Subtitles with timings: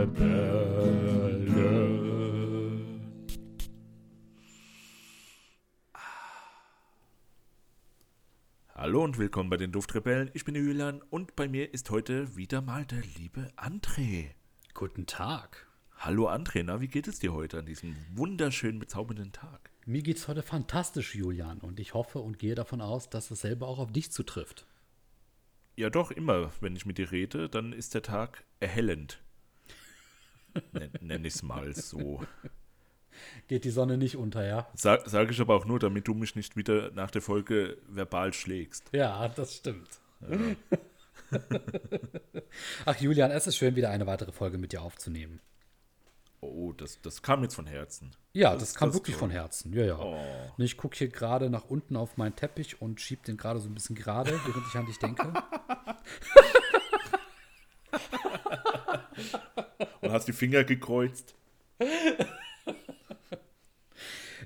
[0.00, 1.50] Duftrebellen.
[8.74, 10.30] Hallo und willkommen bei den Duftrebellen.
[10.32, 14.30] Ich bin Julian und bei mir ist heute wieder mal der liebe André.
[14.72, 15.66] Guten Tag.
[15.98, 19.70] Hallo André, na, wie geht es dir heute an diesem wunderschönen, bezaubernden Tag?
[19.84, 23.78] Mir geht's heute fantastisch, Julian, und ich hoffe und gehe davon aus, dass dasselbe auch
[23.78, 24.64] auf dich zutrifft.
[25.76, 29.22] Ja, doch, immer, wenn ich mit dir rede, dann ist der Tag erhellend.
[30.72, 32.22] Nenn, nenn ich es mal so.
[33.48, 34.66] Geht die Sonne nicht unter, ja?
[34.74, 38.32] Sag, Sage ich aber auch nur, damit du mich nicht wieder nach der Folge verbal
[38.32, 38.84] schlägst.
[38.92, 39.88] Ja, das stimmt.
[42.86, 45.40] Ach, Julian, es ist schön, wieder eine weitere Folge mit dir aufzunehmen.
[46.42, 48.12] Oh, das, das kam jetzt von Herzen.
[48.32, 49.20] Ja, das, Das- kam das wirklich toll.
[49.20, 49.72] von Herzen.
[49.74, 49.98] Ja, ja.
[49.98, 50.18] Oh.
[50.56, 53.74] Ich gucke hier gerade nach unten auf meinen Teppich und schieb den gerade so ein
[53.74, 55.32] bisschen gerade, während ich an dich denke.
[60.00, 61.34] Und hast die Finger gekreuzt?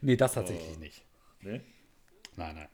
[0.00, 1.04] Nee, das tatsächlich nicht.
[1.40, 1.60] Ne?
[2.36, 2.68] Nein, nein.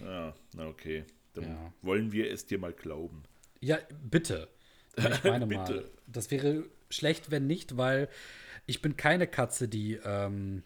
[0.00, 1.04] Ja, na okay.
[1.34, 1.72] Dann Ja.
[1.82, 3.22] wollen wir es dir mal glauben.
[3.60, 4.48] Ja, bitte.
[4.96, 5.90] Ich meine mal, Bitte.
[6.06, 8.08] das wäre schlecht, wenn nicht, weil
[8.66, 10.62] ich bin keine Katze, die ähm,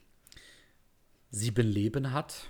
[1.31, 2.49] sieben Leben hat.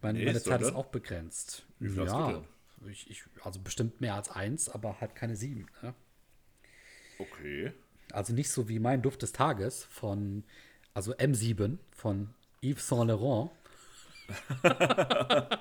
[0.00, 1.66] Meine, Nee, meine Zeit doch, ist auch begrenzt.
[1.80, 5.34] Wie viel hast ja, du ich, ich, also bestimmt mehr als eins, aber halt keine
[5.36, 5.66] sieben.
[5.82, 5.94] Ne?
[7.18, 7.72] Okay.
[8.12, 10.44] Also nicht so wie mein Duft des Tages von,
[10.94, 12.30] also M7 von
[12.62, 13.50] Yves Saint Laurent.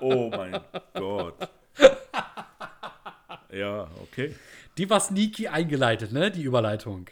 [0.00, 0.60] Oh mein
[0.94, 1.48] Gott.
[3.52, 4.34] Ja, okay.
[4.76, 6.30] Die war sneaky eingeleitet, ne?
[6.30, 7.08] Die Überleitung.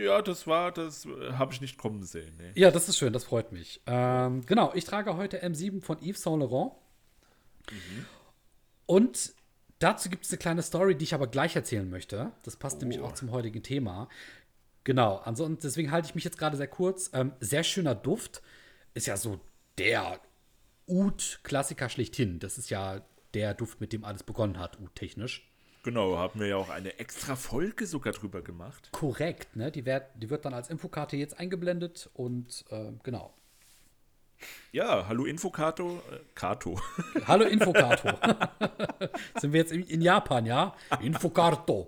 [0.00, 2.36] Ja, das war, das habe ich nicht kommen sehen.
[2.38, 2.52] Ne?
[2.54, 3.82] Ja, das ist schön, das freut mich.
[3.86, 6.72] Ähm, genau, ich trage heute M7 von Yves Saint Laurent.
[8.86, 9.34] Und
[9.82, 12.32] dazu gibt es eine kleine Story, die ich aber gleich erzählen möchte.
[12.44, 13.04] Das passt nämlich Oh.
[13.04, 14.08] auch zum heutigen Thema.
[14.84, 17.10] Genau, ansonsten, deswegen halte ich mich jetzt gerade sehr kurz.
[17.12, 18.42] Ähm, sehr schöner Duft.
[18.94, 19.40] Ist ja so
[19.78, 20.20] der
[20.88, 22.38] Oud-Klassiker schlechthin.
[22.38, 23.02] Das ist ja
[23.34, 25.48] der Duft, mit dem alles begonnen hat, Oud-technisch.
[25.84, 28.90] Genau, haben wir ja auch eine extra Folge sogar drüber gemacht.
[28.92, 29.72] Korrekt, ne?
[29.72, 33.32] Die, werd, die wird dann als Infokarte jetzt eingeblendet und äh, genau.
[34.72, 36.02] Ja, hallo Infokato.
[36.10, 36.80] Äh, Kato.
[37.26, 38.08] Hallo Infokato.
[39.40, 40.74] Sind wir jetzt in, in Japan, ja?
[41.00, 41.86] Infokarto.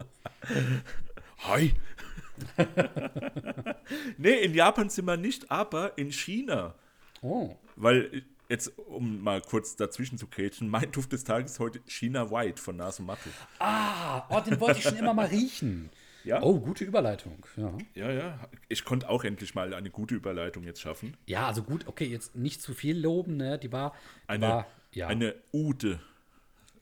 [1.38, 1.75] Hi.
[4.19, 6.75] nee, in Japan sind wir nicht, aber in China.
[7.22, 7.56] Oh.
[7.76, 12.31] Weil, jetzt, um mal kurz dazwischen zu grätschen, mein Duft des Tages ist heute China
[12.31, 13.31] White von Nasomatto.
[13.59, 15.91] Ah, oh, den wollte ich schon immer mal riechen.
[16.24, 16.42] Ja?
[16.42, 17.44] Oh, gute Überleitung.
[17.56, 17.72] Ja.
[17.94, 18.48] Ja, ja.
[18.68, 21.16] Ich konnte auch endlich mal eine gute Überleitung jetzt schaffen.
[21.26, 23.58] ja, also gut, okay, jetzt nicht zu viel loben, ne?
[23.58, 23.92] Die war,
[24.24, 25.06] die Eine, war ja.
[25.08, 26.00] eine Ute.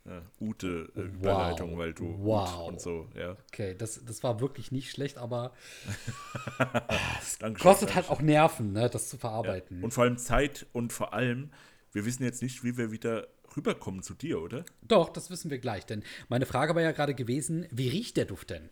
[0.04, 2.69] Äh, Ute äh, Überleitung, weil du Wow.
[2.69, 3.36] Und so, ja.
[3.53, 5.53] Okay, das, das war wirklich nicht schlecht, aber
[7.38, 8.16] Dankeschön, kostet halt Dankeschön.
[8.16, 9.82] auch Nerven, ne, das zu verarbeiten.
[9.82, 11.50] Und vor allem Zeit und vor allem,
[11.92, 14.64] wir wissen jetzt nicht, wie wir wieder rüberkommen zu dir, oder?
[14.82, 18.24] Doch, das wissen wir gleich, denn meine Frage war ja gerade gewesen, wie riecht der
[18.24, 18.70] Duft denn?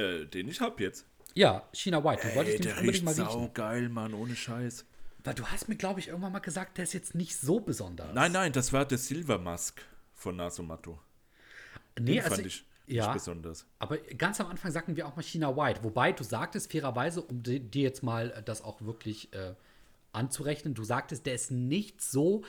[0.00, 1.06] Äh, den ich hab jetzt.
[1.34, 3.24] Ja, China White, den wollte ich Ey, der unbedingt mal riechen.
[3.30, 4.84] saugeil, Mann, ohne Scheiß.
[5.22, 8.12] Weil du hast mir, glaube ich, irgendwann mal gesagt, der ist jetzt nicht so besonders.
[8.14, 9.80] Nein, nein, das war der Silver Mask
[10.14, 10.98] von Nasomatto.
[11.98, 13.66] nee, Den also, fand ich ja, nicht besonders.
[13.78, 15.84] aber ganz am Anfang sagten wir auch mal China White.
[15.84, 19.54] Wobei du sagtest fairerweise, um di- dir jetzt mal äh, das auch wirklich äh,
[20.12, 22.42] anzurechnen, du sagtest, der ist nicht so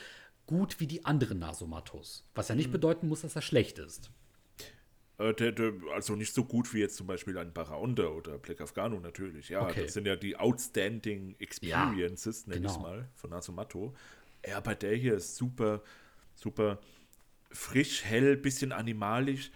[0.46, 2.24] gut wie die anderen Nasomatos.
[2.34, 2.72] Was ja nicht Mhm.
[2.72, 4.10] bedeuten muss, dass er schlecht ist.
[5.22, 9.48] Äh, also nicht so gut wie jetzt zum Beispiel ein Baraonda oder Black Afghano natürlich.
[9.48, 9.82] Ja, Okay.
[9.84, 12.80] das sind ja die Outstanding Experiences, nenne ich genau.
[12.80, 13.94] mal, von Nasomatto.
[14.46, 15.82] Ja, aber der hier ist super,
[16.34, 16.80] super
[17.50, 19.52] frisch, hell, bisschen animalisch.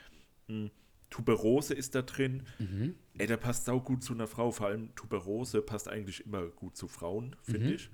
[0.48, 0.70] Hm,
[1.10, 2.46] Tuberose ist da drin.
[2.58, 2.94] Mhm.
[3.18, 4.50] Ey, der passt sau gut zu einer Frau.
[4.52, 7.74] Vor allem Tuberose passt eigentlich immer gut zu Frauen, finde Mhm.
[7.74, 7.90] ich.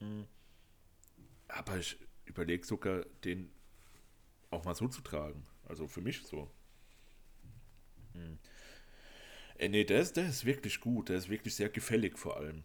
[0.00, 0.26] Hm.
[1.48, 3.50] Aber ich überlege sogar, den
[4.50, 5.46] auch mal so zu tragen.
[5.68, 6.50] Also für mich so.
[8.16, 8.38] Hm.
[9.58, 11.08] Ey, nee, der ist, der ist wirklich gut.
[11.08, 12.62] Der ist wirklich sehr gefällig vor allem.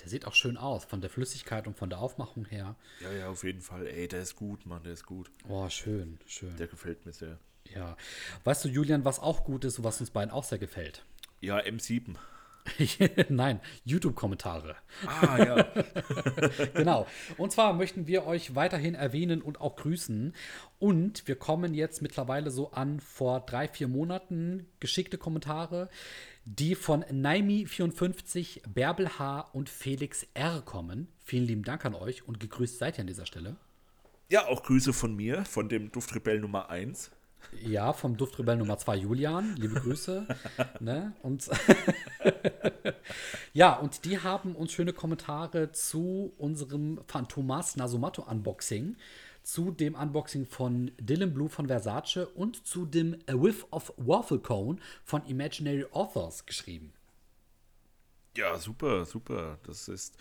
[0.00, 2.76] Der sieht auch schön aus, von der Flüssigkeit und von der Aufmachung her.
[3.00, 3.86] Ja, ja, auf jeden Fall.
[3.86, 5.30] Ey, der ist gut, Mann, der ist gut.
[5.48, 6.56] Oh, schön, schön.
[6.56, 7.38] Der gefällt mir sehr.
[7.64, 7.96] ja.
[8.44, 11.04] Weißt du, Julian, was auch gut ist und was uns beiden auch sehr gefällt?
[11.40, 12.16] Ja, M7.
[13.28, 14.76] Nein, YouTube-Kommentare.
[15.06, 15.66] Ah, ja.
[16.74, 17.06] Genau.
[17.36, 20.34] Und zwar möchten wir euch weiterhin erwähnen und auch grüßen.
[20.78, 25.88] Und wir kommen jetzt mittlerweile so an vor drei, vier Monaten geschickte Kommentare,
[26.44, 29.50] die von Naimi54, Bärbel H.
[29.52, 30.62] und Felix R.
[30.62, 31.08] kommen.
[31.24, 33.56] Vielen lieben Dank an euch und gegrüßt seid ihr an dieser Stelle.
[34.30, 37.10] ja, auch Grüße von mir, von dem Duftrebell Nummer 1.
[37.62, 39.56] Ja, vom Duftrebell Nummer 2 Julian.
[39.56, 40.26] Liebe Grüße.
[40.80, 41.12] ne?
[41.22, 41.48] Und
[43.52, 48.96] ja, und die haben uns schöne Kommentare zu unserem Phantomas Nasumato Unboxing,
[49.42, 54.40] zu dem Unboxing von Dylan Blue von Versace und zu dem A Whiff of Waffle
[54.40, 56.92] Cone von Imaginary Authors geschrieben.
[58.36, 59.58] Ja, super, super.
[59.64, 60.16] Das ist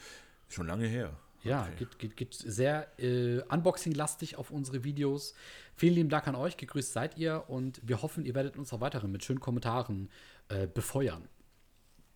[0.47, 1.15] schon lange her.
[1.43, 1.71] Ja, Okay.
[1.79, 5.33] geht, geht, geht sehr äh, Unboxing-lastig auf unsere Videos.
[5.75, 8.81] Vielen lieben Dank an euch, gegrüßt seid ihr und wir hoffen, ihr werdet uns auch
[8.81, 10.09] weiterhin mit schönen Kommentaren
[10.49, 11.27] äh, befeuern.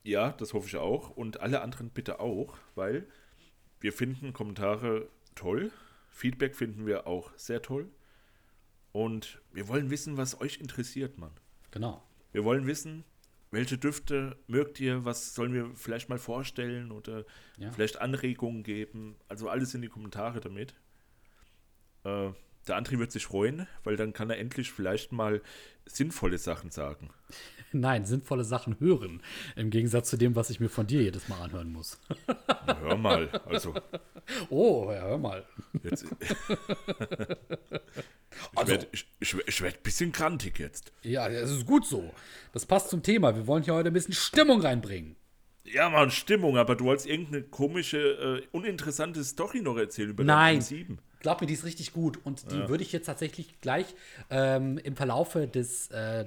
[0.03, 1.12] Ja, das hoffe ich auch.
[1.12, 3.06] Und alle anderen bitte auch, weil
[3.79, 5.71] wir finden Kommentare toll.
[6.09, 7.88] Feedback finden wir auch sehr toll.
[8.91, 11.31] Und wir wollen wissen, was euch interessiert, Mann.
[11.71, 12.03] Genau.
[12.31, 13.03] Wir wollen wissen,
[13.51, 17.25] welche Düfte mögt ihr, was sollen wir vielleicht mal vorstellen oder
[17.57, 17.71] Ja.
[17.71, 19.18] vielleicht Anregungen geben.
[19.27, 20.74] Also alles in die Kommentare damit.
[22.03, 22.31] Äh,
[22.68, 25.42] der André wird sich freuen, weil dann kann er endlich vielleicht mal
[25.86, 27.10] sinnvolle Sachen sagen.
[27.74, 29.22] Nein, sinnvolle Sachen hören.
[29.56, 32.00] Im Gegensatz zu dem, was ich mir von dir jedes Mal anhören muss.
[32.68, 33.74] Na, hör mal, also
[34.50, 35.46] Oh, ja, hör mal.
[35.84, 36.06] jetzt.
[36.06, 36.10] ich
[38.56, 38.88] Also- werde
[39.62, 40.92] werd ein bisschen krantig jetzt.
[41.04, 42.13] Ja, das ist gut so.
[42.54, 43.36] Das passt zum Thema.
[43.36, 45.16] Wir wollen hier heute ein bisschen Stimmung reinbringen.
[45.63, 50.56] Ja, Mann, Stimmung, aber du wolltest irgendeine komische, äh, uninteressante Story noch erzählen über Nein.
[50.56, 51.00] dein 7.
[51.19, 52.19] Glaub mir, die ist richtig gut.
[52.24, 53.86] Und die würde ich jetzt tatsächlich gleich
[54.31, 56.25] ähm, im Verlaufe des äh,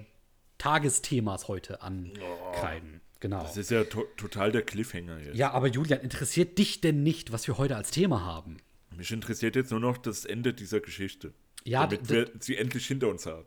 [0.58, 3.00] Tagesthemas heute ankreiden.
[3.18, 3.42] Genau.
[3.42, 5.36] Das ist ja to total der Cliffhanger jetzt.
[5.36, 8.58] Ja, aber Julian, interessiert dich denn nicht, was wir heute als Thema haben?
[8.96, 11.32] Mich interessiert jetzt nur noch das Ende dieser Geschichte.
[11.64, 13.46] Ja, damit wir sie endlich hinter uns haben.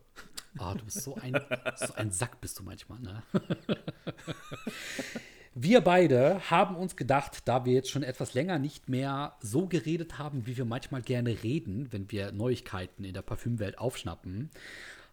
[0.57, 1.39] Ah, du bist so ein,
[1.75, 3.23] so ein Sack bist du manchmal, ne?
[5.59, 10.19] Wir beide haben uns gedacht, da wir jetzt schon etwas länger nicht mehr so geredet
[10.19, 14.51] haben, wie wir manchmal gerne reden, wenn wir Neuigkeiten in der Parfümwelt aufschnappen,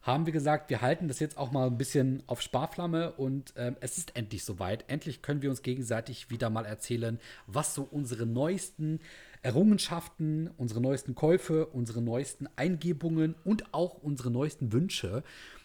[0.02, 3.76] haben wir gesagt, wir halten das jetzt auch mal ein bisschen auf Sparflamme und ähm,
[3.80, 4.84] es ist endlich soweit.
[4.90, 9.00] Endlich können wir uns gegenseitig wieder mal erzählen, was so unsere neuesten
[9.40, 15.24] Errungenschaften, unsere neuesten Käufe, unsere neuesten Eingebungen und auch unsere neuesten Wünsche,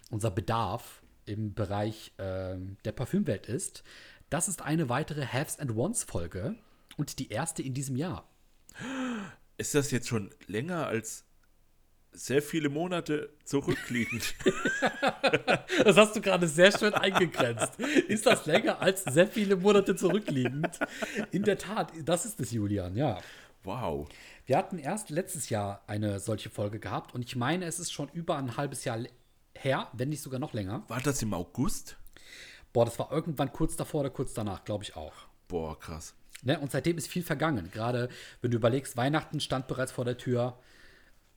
[0.09, 3.83] unser Bedarf im Bereich ähm, der Parfümwelt ist.
[4.29, 6.55] Das ist eine weitere Haves and Wants Folge
[6.97, 8.29] und die erste in diesem Jahr.
[9.57, 11.25] Ist das jetzt schon länger als
[12.11, 14.35] sehr viele Monate zurückliegend?
[15.83, 17.79] Das hast du gerade sehr schön eingegrenzt.
[17.79, 20.77] Ist das länger als sehr viele Monate zurückliegend?
[21.31, 23.21] In der Tat, das ist es, Julian, ja.
[23.63, 24.07] wow.
[24.45, 28.09] Wir hatten erst letztes Jahr eine solche Folge gehabt und ich meine, es ist schon
[28.09, 28.99] über ein halbes Jahr
[29.55, 30.83] her, wenn nicht sogar noch länger.
[30.89, 31.98] War das im August?
[32.73, 35.13] Boah, das war irgendwann kurz davor oder kurz danach, glaube ich auch.
[35.47, 36.13] Boah, krass.
[36.43, 36.59] Ne?
[36.59, 37.69] Und seitdem ist viel vergangen.
[37.71, 38.09] Gerade
[38.41, 40.57] wenn du überlegst, Weihnachten stand bereits vor der Tür.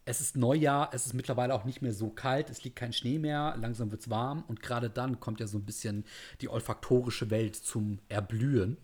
[0.05, 3.21] Es ist Neujahr, es ist mittlerweile auch nicht mehr so kalt, es liegt kein Schnee
[3.21, 6.05] mehr, langsam wird es warm und gerade dann kommt ja so ein bisschen
[6.41, 8.79] die olfaktorische Welt zum Erblühen.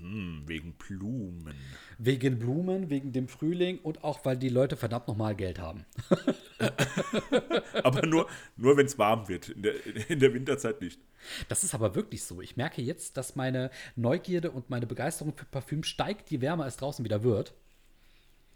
[0.00, 1.54] Hm, wegen Blumen.
[1.98, 5.84] Wegen Blumen, wegen dem Frühling und auch, weil die Leute verdammt nochmal Geld haben.
[7.82, 8.26] Aber nur,
[8.56, 9.50] nur wenn es warm wird.
[9.50, 11.00] In der, in der Winterzeit nicht.
[11.48, 12.40] Das ist aber wirklich so.
[12.40, 16.78] Ich merke jetzt, dass meine Neugierde und meine Begeisterung für Parfüm steigt, je wärmer es
[16.78, 17.52] draußen wieder wird.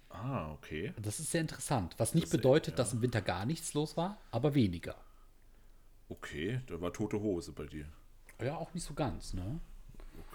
[0.09, 0.95] Ah, okay.
[1.03, 1.95] Das ist sehr interessant.
[1.99, 2.77] Was nicht Das, bedeutet, ja.
[2.77, 4.95] dass im Winter gar nichts los war, aber weniger.
[6.09, 7.87] Okay, da war tote Hose bei dir.
[8.43, 9.61] Ja, auch nicht so ganz, ne?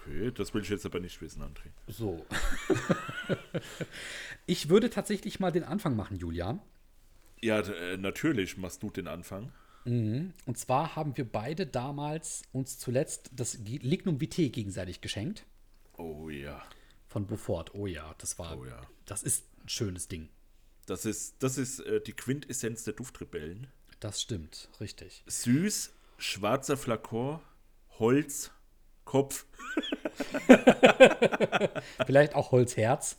[0.06, 1.70] Okay, das will ich jetzt aber nicht wissen, André.
[1.86, 2.26] So.
[4.46, 6.60] ich würde tatsächlich mal den Anfang machen, Julian.
[7.42, 9.52] Ja, äh, natürlich machst du den Anfang.
[9.86, 15.46] Und zwar haben wir beide damals uns zuletzt das Lignum Vitae gegenseitig geschenkt
[15.96, 16.62] Oh ja.
[17.08, 17.70] von Beaufort.
[17.74, 18.82] Oh ja, das war, Oh ja.
[19.06, 20.28] das ist ein schönes Ding.
[20.84, 23.68] Das ist, das ist äh, die Quintessenz der Duftrebellen.
[24.00, 25.24] Das stimmt, richtig.
[25.26, 27.40] Süß, schwarzer Flakon,
[27.98, 28.50] Holz,
[29.10, 29.44] Kopf.
[32.06, 33.18] Vielleicht auch Holzherz.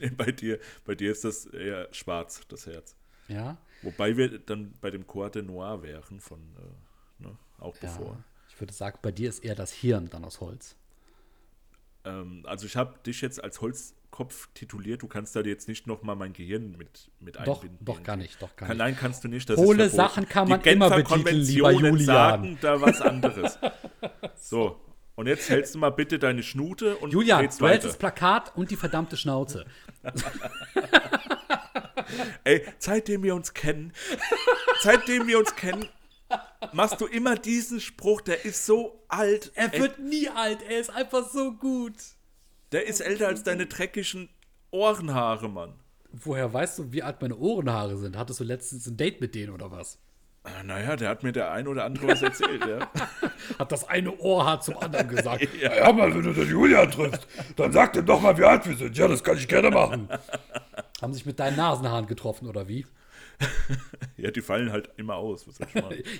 [0.00, 2.96] Nee, bei dir, bei dir ist das eher schwarz, das Herz.
[3.28, 3.58] Ja.
[3.82, 7.80] Wobei wir dann bei dem Coeur de Noir wären von, äh, ne, auch ja.
[7.82, 8.24] bevor.
[8.48, 10.74] Ich würde sagen, bei dir ist eher das Hirn dann aus Holz.
[12.06, 13.60] Ähm, also ich habe dich jetzt als
[14.14, 15.02] Holzkopf tituliert.
[15.02, 17.84] Du kannst da jetzt nicht noch mal mein Gehirn mit, mit Doch, einbinden.
[17.84, 18.78] doch gar nicht, doch gar nicht.
[18.78, 19.48] nein, kannst du nicht.
[19.48, 19.94] Das ist.
[19.94, 22.06] Sachen kann man Die immer Genfer betiteln, lieber Konventionen Julian.
[22.06, 23.58] sagen da was anderes.
[24.36, 24.80] so,
[25.16, 27.88] und jetzt hältst du mal bitte deine Schnute und Julian, du hältst weiter.
[27.88, 29.66] das Plakat und die verdammte Schnauze.
[32.44, 33.92] Ey, seitdem wir uns kennen,
[34.82, 35.88] seitdem wir uns kennen,
[36.72, 39.52] machst du immer diesen Spruch, der ist so alt.
[39.54, 41.94] Er Ey, wird nie alt, er ist einfach so gut.
[42.72, 44.28] Der ist älter als deine dreckigen
[44.70, 45.74] Ohrenhaare, Mann.
[46.12, 48.16] Woher weißt du, wie alt meine Ohrenhaare sind?
[48.16, 49.98] Hattest du letztens ein Date mit denen oder was?
[50.44, 52.88] Äh, Naja, der hat mir der ein oder andere was erzählt, ja.
[53.58, 55.46] Hat das eine Ohrhaar zum anderen gesagt.
[55.60, 55.74] Ja.
[55.74, 58.76] Ja, mal, wenn du den Julian triffst, dann sag ihm doch mal, wie alt wir
[58.76, 58.96] sind.
[58.96, 60.08] Ja, das kann ich gerne machen.
[61.02, 62.86] Haben sich mit deinen Nasenhaaren getroffen oder wie?
[64.16, 65.46] Ja, die fallen halt immer aus.
[65.48, 65.58] Was?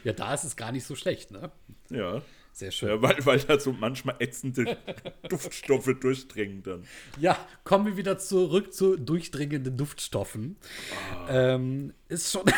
[0.03, 1.51] Ja, da ist es gar nicht so schlecht, ne?
[1.91, 2.21] Ja.
[2.56, 2.88] Sehr schön.
[2.88, 4.76] ja weil, weil da so manchmal ätzende
[5.28, 6.87] Duftstoffe durchdringen dann.
[7.18, 10.56] Ja, kommen wir wieder zurück zu durchdringenden Duftstoffen.
[11.28, 12.44] Ähm, ist schon.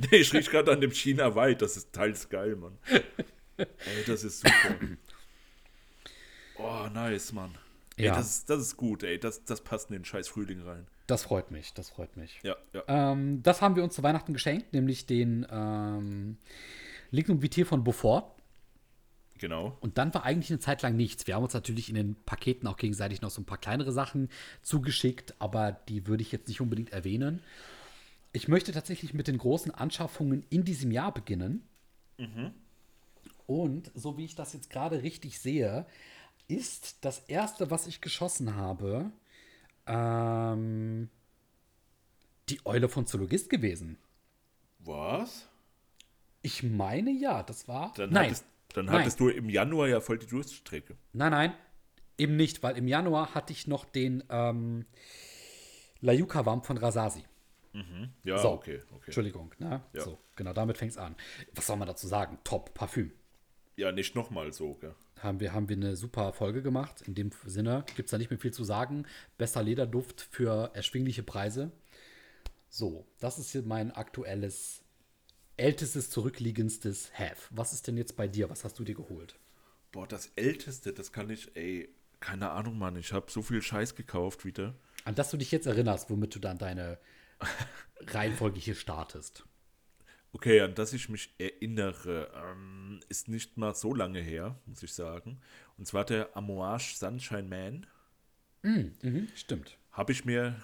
[0.00, 1.56] Nee, ich riech gerade an dem China White.
[1.58, 2.78] Das ist teils geil, Mann.
[3.56, 3.66] Ey,
[4.06, 4.76] das ist super.
[6.56, 7.50] Oh, nice, Mann.
[7.96, 8.14] Ey, Ja.
[8.14, 9.18] das, ist- das ist gut, ey.
[9.18, 10.86] Das, das passt in den scheiß Frühling rein.
[11.08, 12.38] Das freut mich, das freut mich.
[12.44, 12.82] Ja, ja.
[12.86, 16.36] Ähm, das haben wir uns zu Weihnachten geschenkt, nämlich den ähm,
[17.10, 18.36] Lignum Vitae von Beaufort.
[19.38, 19.76] Genau.
[19.80, 21.26] Und dann war eigentlich eine Zeit lang nichts.
[21.26, 24.28] Wir haben uns natürlich in den Paketen auch gegenseitig noch so ein paar kleinere Sachen
[24.62, 27.42] zugeschickt, aber die würde ich jetzt nicht unbedingt erwähnen.
[28.32, 31.62] Ich möchte tatsächlich mit den großen Anschaffungen in diesem Jahr beginnen.
[33.46, 35.86] Und so wie ich das jetzt gerade richtig sehe,
[36.48, 39.10] ist das erste, was ich geschossen habe,
[39.86, 41.08] ähm,
[42.48, 43.98] die Eule von Zoologist gewesen.
[44.80, 45.46] Was?
[46.42, 47.92] Ich meine ja, das war.
[47.94, 49.00] Dann Nein, hattest, dann Nein.
[49.00, 50.96] hattest du im Januar ja voll die Durststrecke.
[51.12, 51.54] Nein, nein,
[52.16, 54.84] eben nicht, weil im Januar hatte ich noch den ähm,
[56.00, 57.24] Layuka-Wamp von Rasasi.
[58.24, 59.04] Ja, So, okay, okay.
[59.06, 59.82] Entschuldigung, ne?
[59.92, 60.00] Ja.
[60.00, 61.14] So, genau, damit fängt es an.
[61.54, 62.38] Was soll man dazu sagen?
[62.42, 63.12] Top, Parfüm.
[63.76, 64.94] Ja, nicht nochmal so, gell?
[65.20, 67.02] Haben wir, haben wir eine super Folge gemacht.
[67.02, 69.06] In dem Sinne gibt es da nicht mehr viel zu sagen.
[69.36, 71.70] Bester Lederduft für erschwingliche Preise.
[72.68, 74.82] So, das ist hier mein aktuelles,
[75.58, 77.36] ältestes, zurückliegendstes Have.
[77.50, 78.48] Was ist denn jetzt bei dir?
[78.50, 79.38] Was hast du dir geholt?
[79.92, 81.88] Boah, das Älteste, das kann ich, ey,
[82.20, 82.96] keine Ahnung, Mann.
[82.96, 84.74] Ich habe so viel Scheiß gekauft wieder.
[85.04, 86.98] An das du dich jetzt erinnerst, womit du dann deine
[88.00, 89.44] Reihenfolge hier startest.
[90.32, 94.92] Okay, an das ich mich erinnere, ähm, ist nicht mal so lange her, muss ich
[94.92, 95.40] sagen.
[95.78, 97.86] Und zwar der Amouage Sunshine Man.
[98.62, 99.78] Mhm, stimmt.
[99.92, 100.56] Habe ich mir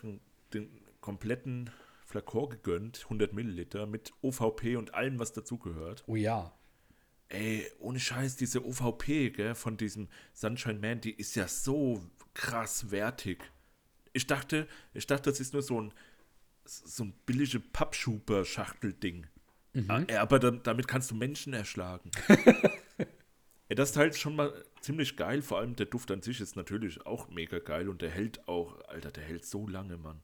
[0.53, 0.69] den
[1.01, 1.71] kompletten
[2.15, 6.05] Flakon gegönnt, 100 Milliliter, mit OVP und allem, was dazugehört.
[6.07, 6.53] Oh ja.
[7.29, 12.01] Ey, ohne Scheiß, diese OVP, gell, von diesem Sunshine Man, die ist ja so
[12.33, 13.51] krass wertig.
[14.13, 15.93] Ich dachte, ich dachte, das ist nur so ein,
[16.65, 19.27] so ein billige Pappschuber-Schachtelding.
[19.89, 22.13] Ah, ey, aber damit kannst du Menschen erschlagen.
[23.69, 27.05] ey, das ist schon mal ziemlich geil, vor allem der Duft an sich ist natürlich
[27.07, 30.23] auch mega geil und der hält auch, Alter, der hält so lange, Mann.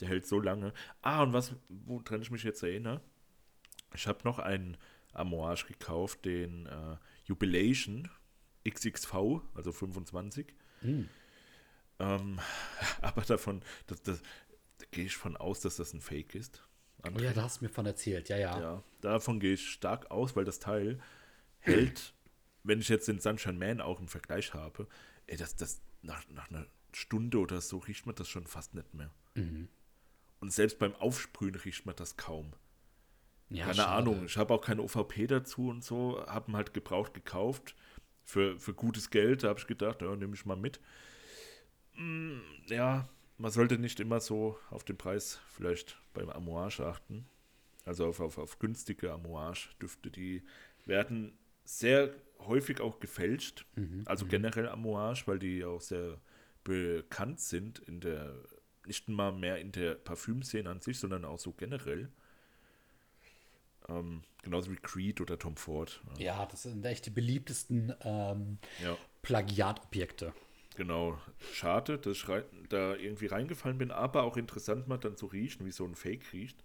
[0.00, 0.72] Der hält so lange.
[1.02, 3.00] Ah, und was, woran ich mich jetzt erinnere,
[3.94, 4.76] ich habe noch einen
[5.12, 8.10] Amouage gekauft, den äh, Jubilation
[8.68, 9.14] XXV,
[9.54, 10.52] also 25.
[12.00, 12.40] Ähm,
[13.02, 14.22] aber davon, das, das,
[14.78, 16.62] da gehe ich von aus, dass das ein Fake ist.
[17.04, 18.28] Oh ja, da hast du mir von erzählt.
[18.28, 18.60] Ja, ja.
[18.60, 21.00] Ja, davon gehe ich stark aus, weil das Teil
[21.60, 22.14] hält,
[22.62, 24.88] wenn ich jetzt den Sunshine Man auch im Vergleich habe,
[25.26, 28.94] ey, das, das nach, nach einer Stunde oder so riecht man das schon fast nicht
[28.94, 29.10] mehr.
[30.44, 32.52] Und selbst beim Aufsprühen riecht man das kaum.
[33.48, 33.88] ja Keine schade.
[33.88, 37.74] Ahnung, ich habe auch keine OVP dazu und so, habe ihn halt gebraucht gekauft
[38.24, 39.42] für, für gutes Geld.
[39.42, 40.80] Da habe ich gedacht, ja, nehme ich mal mit.
[41.94, 43.08] Mm, ja,
[43.38, 47.24] man sollte nicht immer so auf den Preis vielleicht beim Amouage achten.
[47.86, 50.42] Also auf, auf, auf günstige Amouage-Düfte, die
[50.84, 53.64] werden sehr häufig auch gefälscht.
[54.04, 56.20] also generell Amouage, weil die auch sehr
[56.64, 58.34] bekannt sind in der,
[58.86, 62.10] nicht mal mehr in der Parfümszene an sich, sondern auch so generell.
[63.88, 66.00] Ähm, genauso wie Creed oder Tom Ford.
[66.18, 70.32] Ja, das sind echt die beliebtesten ähm, Ja, Plagiatobjekte.
[70.74, 71.18] genau.
[71.52, 72.24] Schade, dass ich
[72.70, 76.32] da irgendwie reingefallen bin, aber auch interessant mal dann zu riechen, wie so ein Fake
[76.32, 76.64] riecht.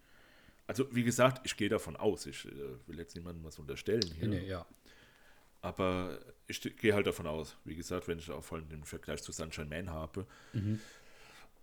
[0.68, 2.26] Also, wie gesagt, ich gehe davon aus.
[2.26, 2.52] Ich äh,
[2.88, 4.28] will jetzt niemandem was unterstellen hier.
[4.28, 4.66] Nee, ja.
[5.62, 9.22] Aber ich gehe halt davon aus, wie gesagt, wenn ich auch vor allem den Vergleich
[9.22, 10.26] zu Sunshine Man habe.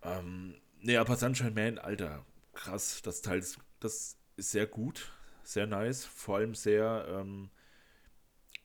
[0.07, 5.67] Ähm, nee, aber Sunshine Man, Alter, krass, das Teil ist, das ist sehr gut, sehr
[5.67, 7.51] nice, vor allem sehr ähm,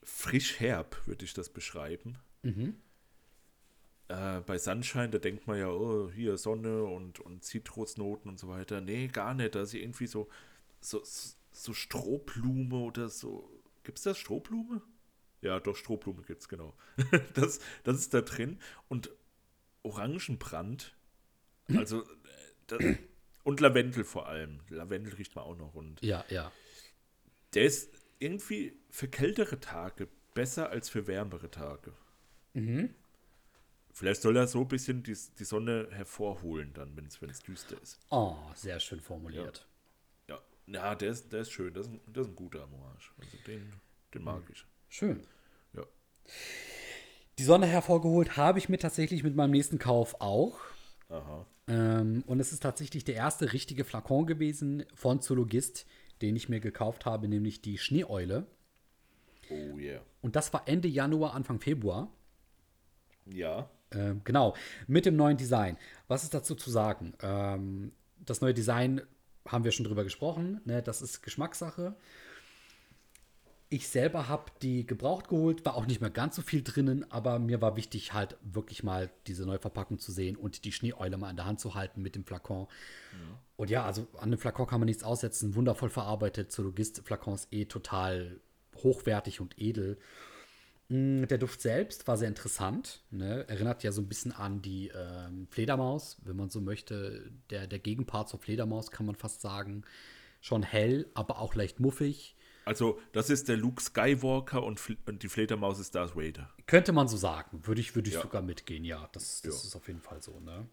[0.02, 2.18] frisch herb, würde ich das beschreiben.
[4.08, 8.48] Äh, bei Sunshine, da denkt man ja, oh, hier Sonne und, und Zitrusnoten und so
[8.48, 8.80] weiter.
[8.80, 9.54] Nee, gar nicht.
[9.54, 10.28] Da ist irgendwie so,
[10.80, 11.02] so,
[11.50, 13.48] so Strohblume oder so.
[13.84, 14.82] Gibt es das Strohblume?
[15.40, 16.74] Ja, doch, Strohblume gibt es, genau.
[17.34, 18.58] das, das ist da drin.
[18.88, 19.10] Und
[19.82, 20.94] Orangenbrand.
[21.78, 22.06] Also, äh,
[22.66, 22.78] da,
[23.44, 24.60] und Lavendel vor allem.
[24.68, 25.74] Lavendel riecht man auch noch.
[25.74, 26.52] Und Ja, ja.
[27.54, 31.92] der ist irgendwie für kältere Tage besser als für wärmere Tage.
[33.92, 37.98] Vielleicht soll er so ein bisschen die, die Sonne hervorholen, dann, wenn es düster ist.
[38.10, 39.66] Oh, sehr schön formuliert.
[40.28, 41.74] Ja, ja der, ist, der ist schön.
[41.74, 43.10] Das ist, ein, das ist ein guter Amorage.
[43.18, 43.72] Also den,
[44.14, 44.64] den mag ich.
[44.88, 45.26] Schön.
[45.74, 45.84] Ja.
[47.38, 50.58] Die Sonne hervorgeholt habe ich mir tatsächlich mit meinem nächsten Kauf auch.
[51.08, 51.46] Aha.
[51.68, 55.86] Ähm, und es ist tatsächlich der erste richtige Flakon gewesen von Zoologist,
[56.20, 58.46] den ich mir gekauft habe, nämlich die Schneeeule.
[59.50, 60.00] Oh yeah.
[60.20, 62.10] Und das war Ende Januar, Anfang Februar.
[63.26, 63.68] Ja.
[63.92, 64.54] Ähm, genau,
[64.86, 65.76] mit dem neuen Design.
[66.08, 67.14] Was ist dazu zu sagen?
[67.20, 69.02] Ähm, das neue Design
[69.46, 70.60] haben wir schon drüber gesprochen.
[70.64, 70.82] Ne?
[70.82, 71.96] Das ist Geschmackssache.
[73.72, 77.38] Ich selber habe die gebraucht geholt, war auch nicht mehr ganz so viel drinnen, aber
[77.38, 81.30] mir war wichtig, halt wirklich mal diese neue Verpackung zu sehen und die Schneeeule mal
[81.30, 82.66] in der Hand zu halten mit dem Flakon.
[83.56, 85.54] Und ja, also an dem Flakon kann man nichts aussetzen.
[85.54, 86.52] Wundervoll verarbeitet.
[86.52, 88.40] Zoologist-Flakons eh total
[88.76, 89.96] hochwertig und edel.
[90.90, 93.00] Mm, Der Duft selbst war sehr interessant.
[93.10, 93.48] Ne?
[93.48, 97.30] Erinnert ja so ein bisschen an die ähm, Fledermaus, wenn man so möchte.
[97.48, 99.84] Der, der Gegenpart zur Fledermaus kann man fast sagen.
[100.42, 102.36] Schon hell, aber auch leicht muffig.
[102.64, 106.50] Also, das ist der Luke Skywalker und, und die Fledermaus ist Darth Vader.
[106.66, 107.66] Könnte man so sagen.
[107.66, 108.22] Würde ich, würde ich Ja.
[108.22, 109.08] sogar mitgehen, ja.
[109.12, 109.68] Das, das Ja.
[109.68, 110.66] ist auf jeden Fall so, ne?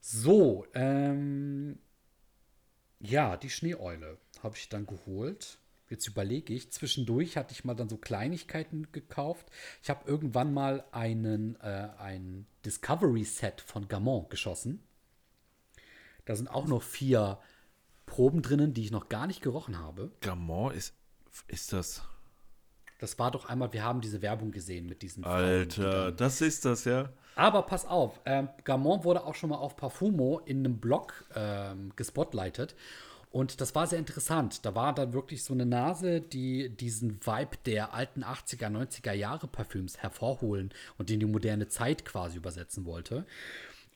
[0.00, 1.78] So, ähm.
[3.00, 5.58] Ja, die Schneeeule habe ich dann geholt.
[5.88, 9.46] Jetzt überlege ich, zwischendurch hatte ich mal dann so Kleinigkeiten gekauft.
[9.82, 14.82] Ich habe irgendwann mal einen, äh, ein Discovery-Set von Gamon geschossen.
[16.26, 17.38] Da sind auch noch vier
[18.08, 20.10] Proben drinnen, die ich noch gar nicht gerochen habe.
[20.20, 20.94] Gamon ist,
[21.46, 22.02] ist das.
[22.98, 25.44] Das war doch einmal, wir haben diese Werbung gesehen mit diesen Frauen, die
[25.82, 27.10] Alter, dann- das ist das, ja.
[27.36, 31.92] Aber pass auf, ähm, Gamon wurde auch schon mal auf Parfumo in einem Blog ähm,
[31.94, 32.74] gespotlightet.
[33.30, 34.64] Und das war sehr interessant.
[34.64, 39.46] Da war dann wirklich so eine Nase, die diesen Vibe der alten 80er, 90er Jahre
[39.46, 43.26] Parfüms hervorholen und in die moderne Zeit quasi übersetzen wollte.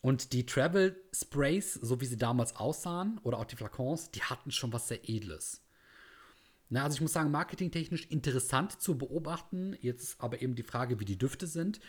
[0.03, 4.51] Und die Travel Sprays, so wie sie damals aussahen, oder auch die Flakons, die hatten
[4.51, 5.63] schon was sehr Edles.
[6.69, 9.77] Na, also ich muss sagen, marketingtechnisch interessant zu beobachten.
[9.81, 11.81] Jetzt ist aber eben die Frage, wie die Düfte sind.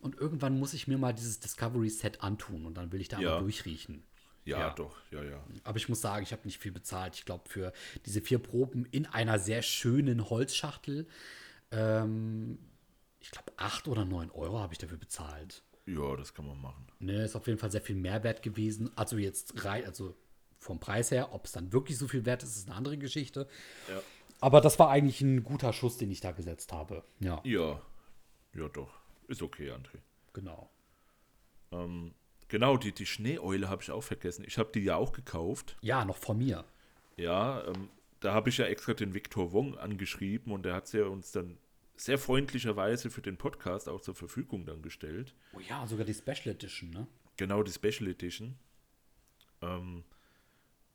[0.00, 3.34] Und irgendwann muss ich mir mal dieses Discovery-Set antun und dann will ich da Ja.
[3.34, 4.02] mal durchriechen.
[4.44, 4.58] ja.
[4.58, 4.70] Ja.
[4.74, 5.42] doch, ja, ja.
[5.62, 7.14] Aber ich muss sagen, ich habe nicht viel bezahlt.
[7.14, 7.72] Ich glaube, für
[8.04, 11.06] diese vier Proben in einer sehr schönen Holzschachtel,
[11.70, 12.58] ähm,
[13.20, 15.62] ich glaube, acht oder neun Euro habe ich dafür bezahlt.
[15.86, 16.86] Ja, das kann man machen.
[17.00, 18.90] Ne, ist auf jeden Fall sehr viel Mehrwert gewesen.
[18.96, 20.14] Also jetzt rein, also
[20.58, 23.48] vom Preis her, ob es dann wirklich so viel wert ist, ist eine andere Geschichte.
[23.88, 24.00] Ja.
[24.40, 27.04] Aber das war eigentlich ein guter Schuss, den ich da gesetzt habe.
[27.20, 27.80] Ja, Ja,
[28.54, 28.90] ja, doch.
[29.28, 29.98] Ist okay, André.
[30.32, 30.70] genau.
[31.72, 32.14] Ähm,
[32.48, 34.44] genau, die, die Schneeeule habe ich auch vergessen.
[34.46, 35.76] Ich habe die ja auch gekauft.
[35.80, 36.64] Ja, noch von mir.
[37.16, 37.88] Ja, ähm,
[38.20, 41.32] da habe ich ja extra den Victor Wong angeschrieben und der hat sie ja uns
[41.32, 41.56] dann
[41.96, 45.34] sehr freundlicherweise für den Podcast auch zur Verfügung dann gestellt.
[45.52, 47.06] Oh ja, sogar die Special Edition, ne?
[47.36, 48.58] Genau, die Special Edition.
[49.60, 50.04] Ähm,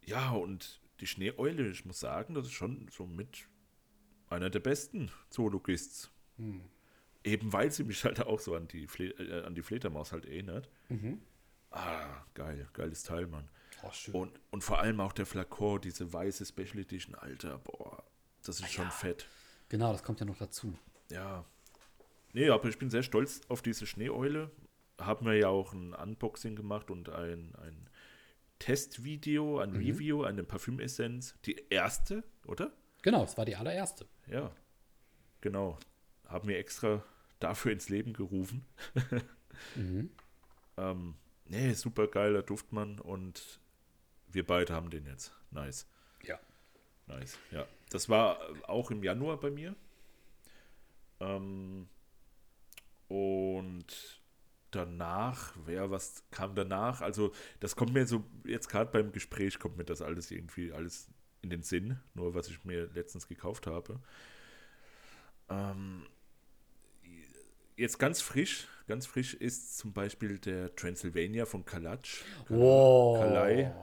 [0.05, 3.47] ja, und die Schneeeule, ich muss sagen, das ist schon so mit
[4.29, 6.12] einer der besten Zoologists.
[7.23, 10.25] Eben weil sie mich halt auch so an die, Fle äh, an die Fledermaus halt
[10.25, 10.69] erinnert.
[11.71, 13.49] Ah, geil, geiles Teil, Mann.
[13.83, 14.13] Oh, schön.
[14.13, 18.03] Und, und vor allem auch der Flakon, diese weiße Special Edition, Alter, boah,
[18.43, 19.27] das ist schon fett.
[19.69, 20.73] Genau, das kommt ja noch dazu.
[21.12, 21.45] Ja.
[22.34, 24.51] Nee, aber ich bin sehr stolz auf diese Schneeeule.
[24.99, 27.89] Haben wir ja auch ein Unboxing gemacht und ein, ein
[28.60, 31.36] Testvideo, ein Review, eine Parfümessenz.
[31.45, 32.71] Die erste, oder?
[33.01, 34.06] Genau, es war die allererste.
[34.30, 34.51] Ja.
[35.41, 35.77] Genau.
[36.27, 37.03] Haben wir extra
[37.39, 38.65] dafür ins Leben gerufen.
[40.77, 43.60] ähm, nee, super geiler Duftmann und
[44.30, 45.32] wir beide haben den jetzt.
[45.51, 45.88] Nice.
[47.08, 47.65] Nice, ja.
[47.89, 49.76] Das war äh, auch im Januar bei mir.
[51.20, 51.88] Ähm,
[53.08, 54.22] und
[54.72, 57.02] danach, wer was kam danach?
[57.02, 61.08] Also, das kommt mir so, jetzt gerade beim Gespräch kommt mir das alles irgendwie alles
[61.41, 64.00] in den Sinn, nur was ich mir letztens gekauft habe.
[65.50, 66.06] Ähm,
[67.78, 72.24] jetzt ganz frisch, ganz frisch ist zum Beispiel der Transylvania von Kalatsch.
[72.50, 73.20] Wow.
[73.20, 73.74] Kalei.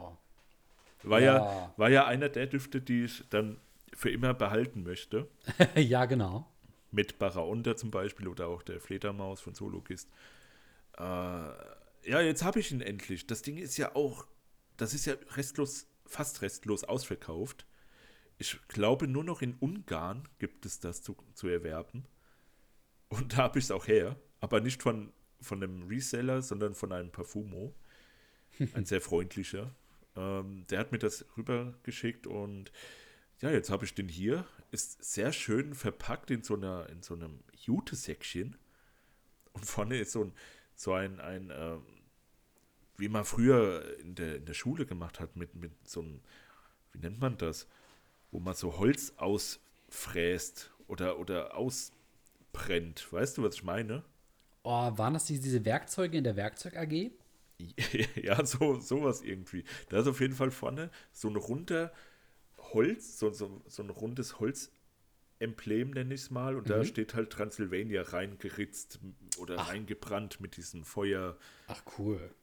[1.05, 1.37] War ja.
[1.37, 1.75] Ja.
[1.77, 3.59] war ja einer der Düfte, die ich dann
[3.93, 5.29] für immer behalten möchte.
[5.77, 6.51] ja, genau.
[6.91, 10.09] Mit Baraonda zum Beispiel oder auch der Fledermaus von Sologist.
[10.97, 13.27] Äh, ja, jetzt habe ich ihn endlich.
[13.27, 14.27] Das Ding ist ja auch,
[14.77, 17.67] das ist ja restlos, fast restlos ausverkauft.
[18.39, 22.05] Ich glaube, nur noch in Ungarn gibt es das zu, zu erwerben.
[23.09, 24.17] Und da habe ich es auch her.
[24.41, 27.75] Aber nicht von, von einem Reseller, sondern von einem Parfumo.
[28.75, 29.75] Ein sehr freundlicher.
[30.17, 32.73] Ähm, der hat mir das rübergeschickt und
[33.41, 34.47] ja, jetzt habe ich den hier.
[34.71, 38.57] Ist sehr schön verpackt in so, einer, in so einem Jute-Säckchen.
[39.53, 40.33] Und vorne ist so ein,
[40.75, 41.77] so ein, ein äh,
[42.97, 46.21] wie man früher in der, in der Schule gemacht hat, mit, mit so einem,
[46.93, 47.67] wie nennt man das?
[48.31, 53.13] Wo man so Holz ausfräst oder, oder ausbrennt.
[53.13, 54.05] Weißt du, was ich meine?
[54.65, 57.11] Oh, waren das die- diese Werkzeuge in der Werkzeug AG?
[58.23, 59.65] ja, so, sowas irgendwie.
[59.89, 61.93] Da ist auf jeden Fall vorne so ein runder
[62.59, 66.57] Holz, so, so, so ein rundes Holzemblem, nenne ich es mal.
[66.57, 68.99] Und da steht halt Transylvania reingeritzt
[69.39, 71.39] oder reingebrannt mit diesem Feuerteil.
[71.69, 72.35] Ach, cool.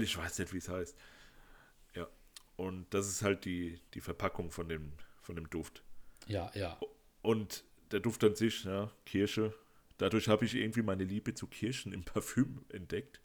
[0.00, 0.96] Ich weiß nicht, wie es heißt.
[1.94, 2.08] Ja.
[2.56, 5.82] Und das ist halt die, die Verpackung von dem, von dem Duft.
[6.26, 6.78] Ja, ja.
[7.22, 9.54] Und der Duft an sich, ja, Kirsche.
[9.98, 13.20] Dadurch habe ich irgendwie meine Liebe zu Kirschen im Parfüm entdeckt.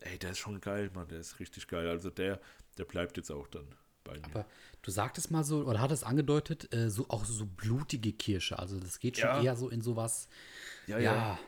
[0.00, 1.88] Ey, der ist schon geil, Mann, der ist richtig geil.
[1.88, 2.40] Also der,
[2.78, 3.66] der bleibt jetzt auch dann
[4.02, 4.24] bei mir.
[4.24, 4.46] Aber
[4.82, 8.58] du sagtest mal so, oder hattest angedeutet, äh, so auch so blutige Kirsche.
[8.58, 9.42] Also das geht schon Ja.
[9.42, 10.28] eher so in sowas.
[10.86, 11.38] ja, Ja,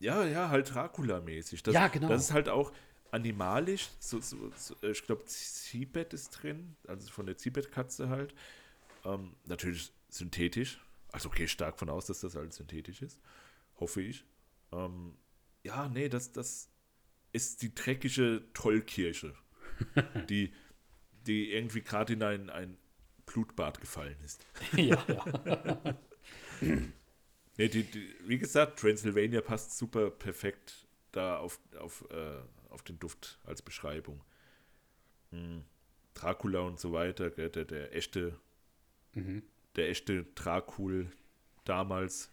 [0.00, 1.62] Ja, ja, halt Dracula-mäßig.
[1.62, 2.08] Das, Ja, genau.
[2.08, 2.72] Das ist halt auch
[3.12, 3.90] animalisch.
[4.00, 8.34] So, so, so, äh, ich glaube, Seabed ist drin, also von der Seabed-Katze halt.
[9.04, 10.80] Ähm, natürlich synthetisch.
[11.12, 13.20] Also gehe ich stark von aus, dass das alles synthetisch ist.
[13.78, 14.24] Hoffe ich.
[14.72, 15.14] Ähm,
[15.62, 16.68] ja, nee, das, das
[17.32, 19.34] ist die dreckige Tollkirsche,
[20.28, 20.52] die,
[21.26, 22.76] die irgendwie gerade in ein, ein
[23.26, 24.46] Blutbad gefallen ist.
[24.76, 25.98] ja, ja.
[27.58, 32.38] Nee, die, die, wie gesagt, Transylvania passt super perfekt da auf, auf, äh,
[32.70, 34.24] auf den Duft als Beschreibung.
[35.32, 35.62] Hm.
[36.14, 38.38] Dracula und so weiter, gell, der, der echte,
[39.76, 41.10] der echte Dracul
[41.64, 42.32] damals,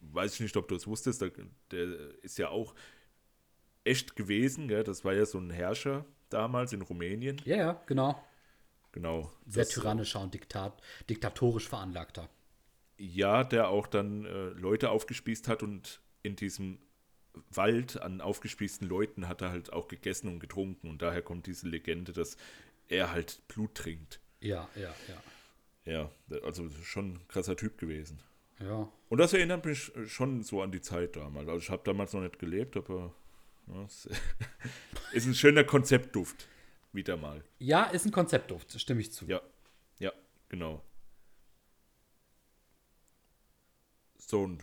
[0.00, 1.32] weiß ich nicht, ob du es wusstest, der,
[1.70, 2.74] der ist ja auch
[3.84, 7.40] echt gewesen, gell, das war ja so ein Herrscher damals in Rumänien.
[7.44, 8.22] ja, ja, genau.
[8.92, 9.30] Genau.
[9.46, 12.28] Sehr Das, tyrannischer und Diktat, diktatorisch veranlagter.
[12.98, 16.78] Ja, der auch dann äh, Leute aufgespießt hat und in diesem
[17.50, 21.68] Wald an aufgespießten Leuten hat er halt auch gegessen und getrunken und daher kommt diese
[21.68, 22.36] Legende, dass
[22.88, 24.20] er halt Blut trinkt.
[24.40, 26.10] Ja, ja, ja.
[26.30, 28.20] Ja, also schon ein krasser Typ gewesen.
[28.58, 28.88] Ja.
[29.08, 31.48] Und das erinnert mich schon so an die Zeit damals.
[31.48, 33.14] Also ich habe damals noch nicht gelebt, aber
[35.12, 36.48] ist ein schöner Konzeptduft.
[36.92, 37.44] Wieder mal.
[37.58, 39.26] Ja, ist ein Konzeptduft, stimme ich zu.
[39.26, 39.40] Ja,
[39.98, 40.12] ja,
[40.48, 40.82] genau.
[44.18, 44.62] So, und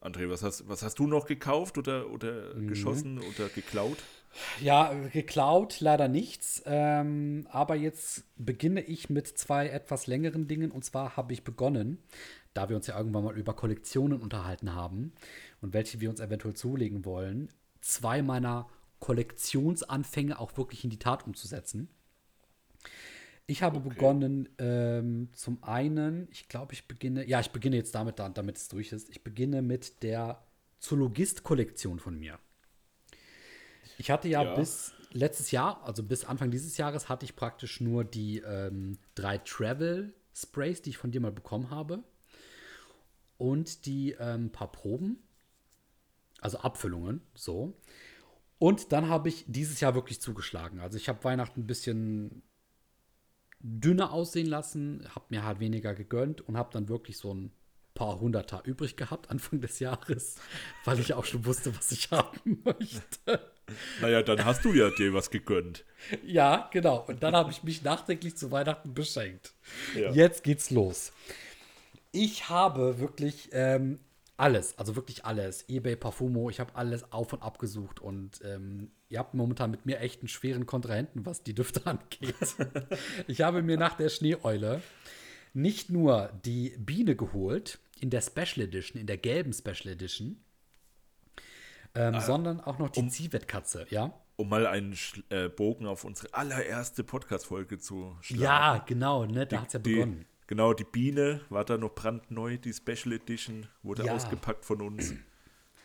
[0.00, 3.98] André, was hast, was hast du noch gekauft oder, oder geschossen oder geklaut?
[4.60, 6.62] Ja, geklaut leider nichts.
[6.66, 10.70] Ähm, aber jetzt beginne ich mit zwei etwas längeren Dingen.
[10.70, 11.98] Und zwar habe ich begonnen,
[12.54, 15.12] da wir uns ja irgendwann mal über Kollektionen unterhalten haben
[15.60, 17.48] und welche wir uns eventuell zulegen wollen,
[17.80, 18.68] zwei meiner
[19.00, 21.88] Kollektionsanfänge auch wirklich in die Tat umzusetzen.
[23.46, 28.18] Ich habe begonnen, ähm, zum einen, ich glaube, ich beginne, ja, ich beginne jetzt damit,
[28.18, 29.08] da- damit es durch ist.
[29.08, 30.42] Ich beginne mit der
[30.80, 32.38] Zoologist-Kollektion von mir.
[33.96, 34.54] Ich hatte ja, Ja.
[34.54, 39.38] bis letztes Jahr, also bis Anfang dieses Jahres, hatte ich praktisch nur die ähm, drei
[39.38, 42.02] Travel-Sprays, die ich von dir mal bekommen habe.
[43.38, 45.22] Und die ähm, paar Proben.
[46.40, 47.76] Also Abfüllungen, so.
[48.58, 50.80] Und dann habe ich dieses Jahr wirklich zugeschlagen.
[50.80, 52.42] Also ich habe Weihnachten ein bisschen
[53.60, 57.52] dünner aussehen lassen, habe mir halt weniger gegönnt und habe dann wirklich so ein
[57.94, 60.36] paar Hunderter übrig gehabt Anfang des Jahres,
[60.84, 63.40] weil ich auch schon wusste, was ich haben möchte.
[64.00, 65.84] Naja, dann hast du ja dir was gegönnt.
[66.24, 67.04] Ja, genau.
[67.06, 69.52] Und dann habe ich mich nachträglich zu Weihnachten beschenkt.
[69.94, 70.10] Ja.
[70.10, 71.12] Jetzt geht's los.
[72.12, 73.98] Ich habe wirklich ähm,
[74.38, 75.68] alles, also wirklich alles.
[75.68, 79.84] eBay, Parfumo, ich habe alles auf und ab gesucht und ähm, ihr habt momentan mit
[79.84, 82.34] mir echt einen schweren Kontrahenten, was die Düfte angeht.
[83.26, 84.80] ich habe mir nach der Schneeeule
[85.54, 90.36] nicht nur die Biene geholt, in der Special Edition, in der gelben Special Edition,
[91.94, 94.12] ähm, sondern auch noch die Zivetkatze, ja?
[94.36, 98.42] Um mal einen Sch- äh, Bogen auf unsere allererste Podcast-Folge zu schlagen.
[98.42, 99.46] Ja, genau, ne?
[99.46, 100.26] Da hat's ja die, begonnen.
[100.48, 104.14] Genau, die Biene war da noch brandneu, die Special Edition, wurde Ja.
[104.14, 105.14] ausgepackt von uns,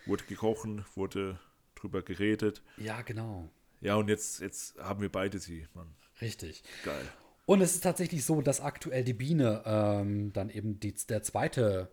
[0.06, 1.38] wurde gekochen, wurde
[1.76, 2.62] drüber geredet.
[2.78, 3.50] Ja, genau.
[3.82, 5.94] Ja, und jetzt, jetzt haben wir beide sie, Mann.
[6.22, 6.64] Richtig.
[6.86, 7.06] Geil.
[7.46, 11.92] Und es ist tatsächlich so, dass aktuell die Biene ähm, dann eben die, der zweite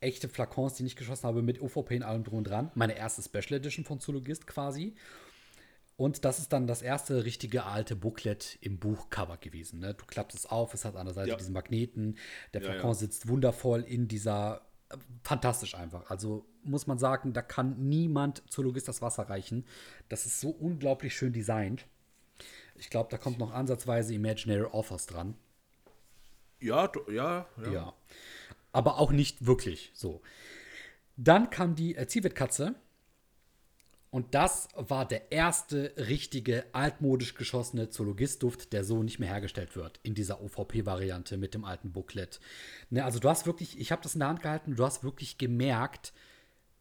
[0.00, 2.72] echte Flakons, den ich geschossen habe, mit UVP und allem drum und dran.
[2.74, 4.96] Meine erste Special Edition von Zoologist quasi.
[5.96, 9.78] Und das ist dann das erste richtige alte Booklet im Buchcover gewesen.
[9.78, 9.94] Ne?
[9.94, 11.36] Du klappst es auf, es hat an der Seite Ja.
[11.36, 12.18] diesen Magneten.
[12.52, 12.94] Der Ja, Flakon ja.
[12.94, 14.62] sitzt wundervoll in dieser.
[14.90, 16.10] äh, Fantastisch einfach.
[16.10, 19.64] Also muss man sagen, da kann niemand Zoologist das Wasser reichen.
[20.08, 21.86] Das ist so unglaublich schön designt.
[22.76, 25.36] Ich glaube, da kommt noch ansatzweise Imaginary Authors dran.
[26.60, 27.72] Ja, ja, ja.
[27.72, 27.92] Ja.
[28.72, 30.22] Aber auch nicht wirklich so.
[31.16, 32.74] Dann kam die äh, Zivetkatze.
[34.14, 39.98] Und das war der erste richtige altmodisch geschossene Zoologist-Duft, der so nicht mehr hergestellt wird
[40.04, 42.38] in dieser OVP-Variante mit dem alten Booklet.
[42.90, 45.36] Ne, also du hast wirklich, ich habe das in der Hand gehalten, du hast wirklich
[45.36, 46.12] gemerkt,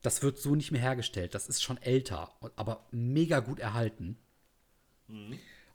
[0.03, 1.33] das wird so nicht mehr hergestellt.
[1.33, 4.15] Das ist schon älter, aber mega gut erhalten.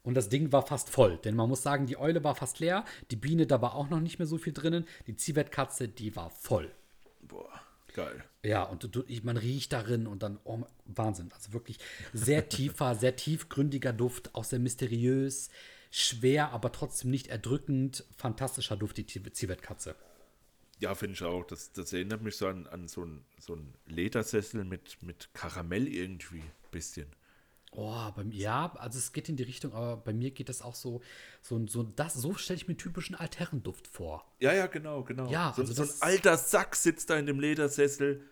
[0.05, 2.85] Und das Ding war fast voll, denn man muss sagen, die Eule war fast leer,
[3.11, 6.31] die Biene, da war auch noch nicht mehr so viel drinnen, die Ziewertkatze, die war
[6.31, 6.73] voll.
[7.21, 7.51] Boah,
[7.95, 8.25] geil.
[8.45, 11.31] Ja, und du, ich, man riecht darin und dann, oh, Wahnsinn.
[11.33, 11.79] Also wirklich
[12.13, 15.51] sehr tiefer, sehr tiefgründiger Duft, auch sehr mysteriös,
[15.91, 18.05] schwer, aber trotzdem nicht erdrückend.
[18.17, 19.97] Fantastischer Duft, die Ziewertkatze.
[20.81, 21.45] Ja, finde ich auch.
[21.45, 25.89] Das, das erinnert mich so an, an so einen so einen Ledersessel mit, mit Karamell
[25.89, 26.43] irgendwie.
[26.71, 27.07] Bisschen.
[27.73, 30.63] Oh, bei mir, ja, also es geht in die Richtung, aber bei mir geht das
[30.63, 31.03] auch so,
[31.43, 34.25] so, so das, so stelle ich mir typischen Altherrenduft vor.
[34.41, 35.31] Ja, ja, genau, genau.
[35.31, 38.23] Ja, so, also so ein alter Sack sitzt da in dem Ledersessel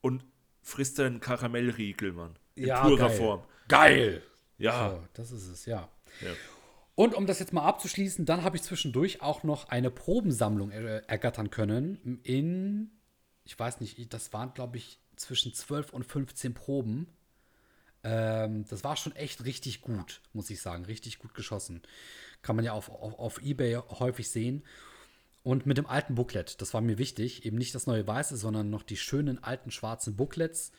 [0.00, 0.24] und
[0.62, 2.36] frisst da einen Karamellriegel, Mann.
[2.54, 3.16] In purer geil.
[3.16, 3.42] Form.
[3.68, 4.22] Geil!
[4.58, 4.90] Ja.
[4.90, 5.88] So, das ist es, ja.
[6.20, 6.30] ja.
[6.94, 11.02] Und um das jetzt mal abzuschließen, dann habe ich zwischendurch auch noch eine Probensammlung äh,
[11.06, 12.92] ergattern können in,
[13.44, 17.08] ich weiß nicht, das waren, glaube ich, zwischen 12 und 15 Proben.
[18.04, 20.84] Ähm, das war schon echt richtig gut, muss ich sagen.
[20.84, 21.82] Richtig gut geschossen.
[22.42, 24.62] Kann man ja auf, auf, auf Ebay häufig sehen.
[25.42, 28.70] Und mit dem alten Booklet, das war mir wichtig, eben nicht das neue Weiße, sondern
[28.70, 30.72] noch die schönen alten schwarzen Booklets.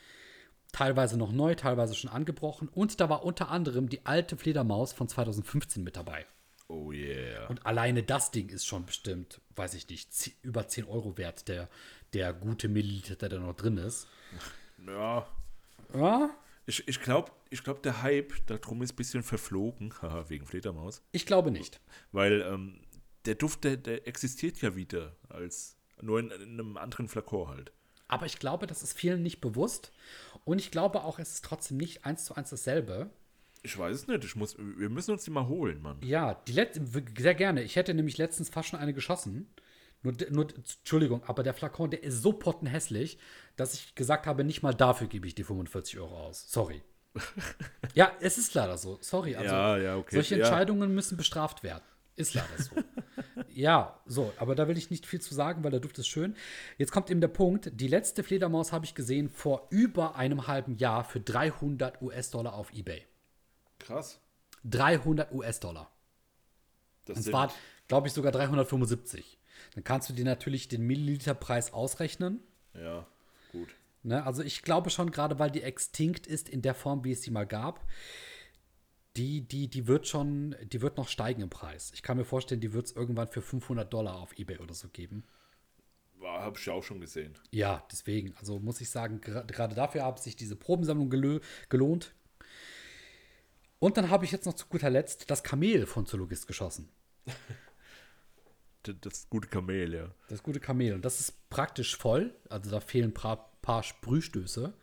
[0.71, 2.67] Teilweise noch neu, teilweise schon angebrochen.
[2.67, 6.25] Und da war unter anderem die alte Fledermaus von 2015 mit dabei.
[6.67, 7.47] Oh yeah.
[7.47, 11.69] Und alleine das Ding ist schon bestimmt, weiß ich nicht, über 10 Euro wert, der,
[12.13, 14.07] der gute Milliliter, der da noch drin ist.
[14.85, 15.27] Ja.
[15.93, 16.31] Ja,
[16.65, 19.93] Ich, ich glaube, ich glaub, der Hype darum ist ein bisschen verflogen.
[20.27, 21.01] Wegen Fledermaus.
[21.11, 21.79] ich glaube nicht.
[22.11, 22.81] Weil ähm,
[23.25, 25.15] der Duft, der, der existiert ja wieder.
[25.29, 27.71] als Nur in, in einem anderen Flakon halt.
[28.07, 29.91] Aber ich glaube, das ist vielen nicht bewusst.
[30.43, 33.09] Und ich glaube auch, es ist trotzdem nicht eins zu eins dasselbe.
[33.63, 34.23] Ich weiß es nicht.
[34.23, 35.97] Ich muss, wir müssen uns die mal holen, Mann.
[36.03, 36.83] Ja, die letzte,
[37.17, 37.63] sehr gerne.
[37.63, 39.47] Ich hätte nämlich letztens fast schon eine geschossen.
[40.05, 43.17] Nur, nur, Entschuldigung, aber der Flakon, der ist so pottenhässlich,
[43.55, 46.49] dass ich gesagt habe, nicht mal dafür gebe ich die 45 Euro aus.
[46.49, 46.83] Sorry.
[47.95, 48.97] ja, es ist leider so.
[49.01, 49.35] Sorry.
[49.35, 50.15] Also, Ja, ja, okay.
[50.15, 50.45] Solche Ja.
[50.45, 51.83] Entscheidungen müssen bestraft werden.
[52.17, 52.75] Ist leider so.
[53.49, 56.35] ja, so, aber da will ich nicht viel zu sagen, weil der Duft ist schön.
[56.77, 60.77] Jetzt kommt eben der Punkt: Die letzte Fledermaus habe ich gesehen vor über einem halben
[60.77, 63.05] Jahr für 300 US-Dollar auf Ebay.
[63.79, 64.21] Krass.
[64.63, 65.91] 300 US-Dollar.
[67.05, 67.53] Das Und zwar,
[67.87, 69.37] glaube ich, sogar 375.
[69.75, 72.39] Dann kannst du dir natürlich den Milliliterpreis ausrechnen.
[72.73, 73.05] Ja,
[73.51, 73.69] gut.
[74.03, 74.25] Ne?
[74.25, 77.31] Also ich glaube schon, gerade weil die extinct ist in der Form, wie es sie
[77.31, 77.85] mal gab,
[79.17, 81.91] die, die, die wird schon, die wird noch steigen im Preis.
[81.93, 84.89] Ich kann mir vorstellen, die wird es irgendwann für 500 Dollar auf Ebay oder so
[84.89, 85.23] geben.
[86.21, 87.37] Habe ich ja auch schon gesehen.
[87.51, 92.13] Ja, deswegen, also muss ich sagen, gerade dafür hat sich diese Probensammlung gelö- gelohnt.
[93.79, 96.89] Und dann habe ich jetzt noch zu guter Letzt das Kamel von Zoologist geschossen.
[98.93, 100.11] Das gute Kamel, ja.
[100.29, 100.93] Das gute Kamel.
[100.93, 102.33] Und das ist praktisch voll.
[102.49, 104.73] Also da fehlen ein paar, paar Sprühstöße.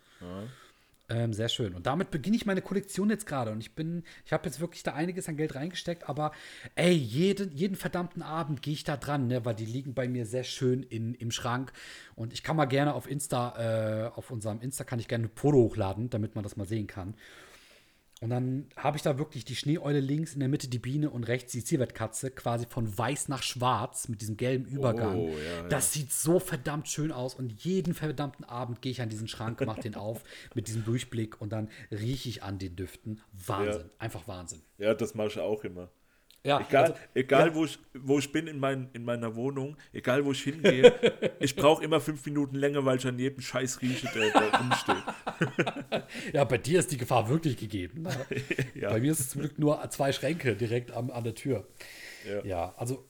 [1.09, 1.75] Ähm, sehr schön.
[1.75, 3.51] Und damit beginne ich meine Kollektion jetzt gerade.
[3.51, 6.33] Und ich bin, ich habe jetzt wirklich da einiges an Geld reingesteckt, aber
[6.75, 10.25] ey, jeden, jeden verdammten Abend gehe ich da dran, ne, weil die liegen bei mir
[10.25, 11.73] sehr schön in, im Schrank.
[12.15, 15.31] Und ich kann mal gerne auf Insta, äh, auf unserem Insta kann ich gerne ein
[15.35, 17.15] Foto hochladen, damit man das mal sehen kann.
[18.23, 21.25] Und dann habe ich da wirklich die Schneeeule links, in der Mitte die Biene und
[21.25, 25.17] rechts die Zierwertkatze, quasi von weiß nach schwarz mit diesem gelben Übergang.
[25.17, 29.09] Oh, ja, das sieht so verdammt schön aus und jeden verdammten Abend gehe ich an
[29.09, 30.23] diesen Schrank, mache den auf
[30.55, 33.21] mit diesem Durchblick und dann rieche ich an den Düften.
[33.33, 34.63] Wahnsinn, einfach Wahnsinn.
[34.79, 35.91] Ja, das mache ich auch immer.
[36.45, 37.55] Ja, Egal, also- egal ja.
[37.55, 40.93] wo, ich, wo ich bin in, mein, in meiner Wohnung, egal wo ich hingehe,
[41.39, 46.03] ich brauche immer fünf Minuten länger, weil ich an jedem Scheiß rieche, der da rumsteht.
[46.33, 48.03] Ja, bei dir ist die Gefahr wirklich gegeben.
[48.03, 48.11] ne?
[48.75, 48.91] Ja.
[48.91, 51.67] Bei mir ist es zum Glück nur zwei Schränke direkt am, an der Tür.
[52.29, 52.45] Ja.
[52.45, 53.09] Ja, also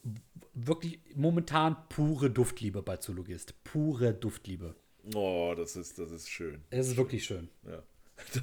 [0.53, 3.55] wirklich momentan pure Duftliebe bei Zoologist.
[3.63, 4.75] Pure Duftliebe.
[5.15, 6.61] Oh, das ist, das ist schön.
[6.69, 7.49] Es ist wirklich schön.
[7.67, 7.81] Ja.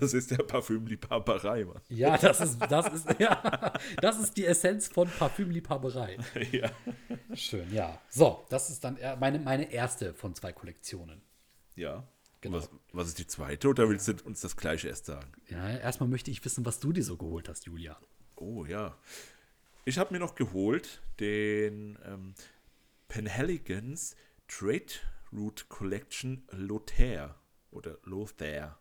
[0.00, 1.80] Das ist der Parfümliebhaberei, Mann.
[1.88, 6.18] Ja, das ist, das ist, ja, das ist die Essenz von Parfümliebhaberei.
[6.52, 6.70] Ja.
[7.34, 8.00] Schön, ja.
[8.08, 11.20] So, das ist dann meine, meine erste von zwei Kollektionen.
[11.76, 12.06] Ja.
[12.40, 12.56] Genau.
[12.56, 15.30] Was, was ist die zweite oder willst du uns das gleiche erst sagen?
[15.48, 17.96] Ja, erstmal möchte ich wissen, was du dir so geholt hast, Julian.
[18.36, 18.96] Oh ja.
[19.84, 22.34] Ich habe mir noch geholt den ähm,
[23.08, 24.16] Penhaligons
[24.48, 24.92] Trade
[25.32, 27.36] Route Collection Lothair
[27.70, 28.78] oder Lothair.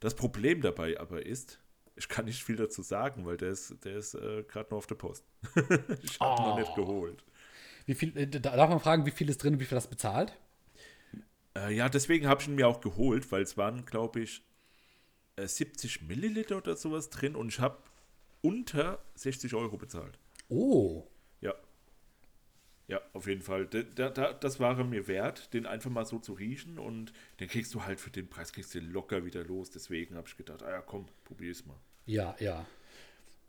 [0.00, 1.60] Das Problem dabei aber ist,
[1.96, 4.86] ich kann nicht viel dazu sagen, weil der ist, der ist äh, gerade noch auf
[4.86, 5.24] der Post.
[6.02, 7.24] ich habe noch nicht geholt.
[7.86, 9.86] Wie viel, äh, da- darf man fragen, wie viel ist drin und wie viel das
[9.88, 10.36] bezahlt?
[11.56, 14.42] Äh, ja, deswegen habe ich ihn mir auch geholt, weil es waren, glaube ich,
[15.36, 17.78] äh, 70 Milliliter oder sowas drin und ich habe
[18.42, 20.18] unter 60 Euro bezahlt.
[20.48, 21.06] Oh.
[22.86, 23.00] Ja.
[23.12, 23.66] Auf jeden Fall.
[23.66, 27.12] Da, da, da, das war er mir wert, den einfach mal so zu riechen und
[27.40, 29.70] den kriegst du halt für den Preis kriegst du locker wieder los.
[29.70, 31.78] Deswegen habe ich gedacht, ah ja, komm, probier's mal.
[32.06, 32.66] Ja, ja.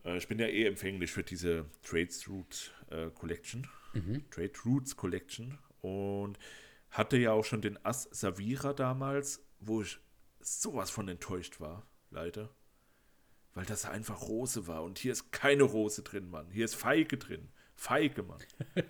[0.06, 3.68] Äh, ich bin ja eh empfänglich für diese Trades Root äh, Collection.
[4.30, 5.58] Trade Roots Collection.
[5.82, 6.40] Und
[6.90, 10.00] hatte ja auch schon den Ass Savira damals, wo ich
[10.40, 12.50] sowas von enttäuscht war, leider.
[13.54, 14.84] Weil das einfach Rose war.
[14.84, 16.52] Und hier ist keine Rose drin, Mann.
[16.52, 17.50] Hier ist Feige drin.
[17.74, 18.40] Feige, Mann.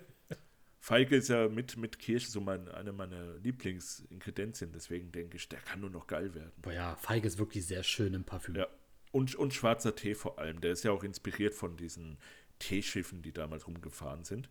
[0.86, 4.70] Feige ist ja mit, mit Kirsche so mein, eine meiner Lieblingsingredienzien.
[4.70, 6.52] Deswegen denke ich, der kann nur noch geil werden.
[6.62, 8.54] Boah, ja, Feige ist wirklich sehr schön im Parfüm.
[8.54, 8.68] Ja.
[9.10, 10.60] Und, und schwarzer Tee vor allem.
[10.60, 12.18] Der ist ja auch inspiriert von diesen
[12.60, 14.48] Teeschiffen, die damals rumgefahren sind.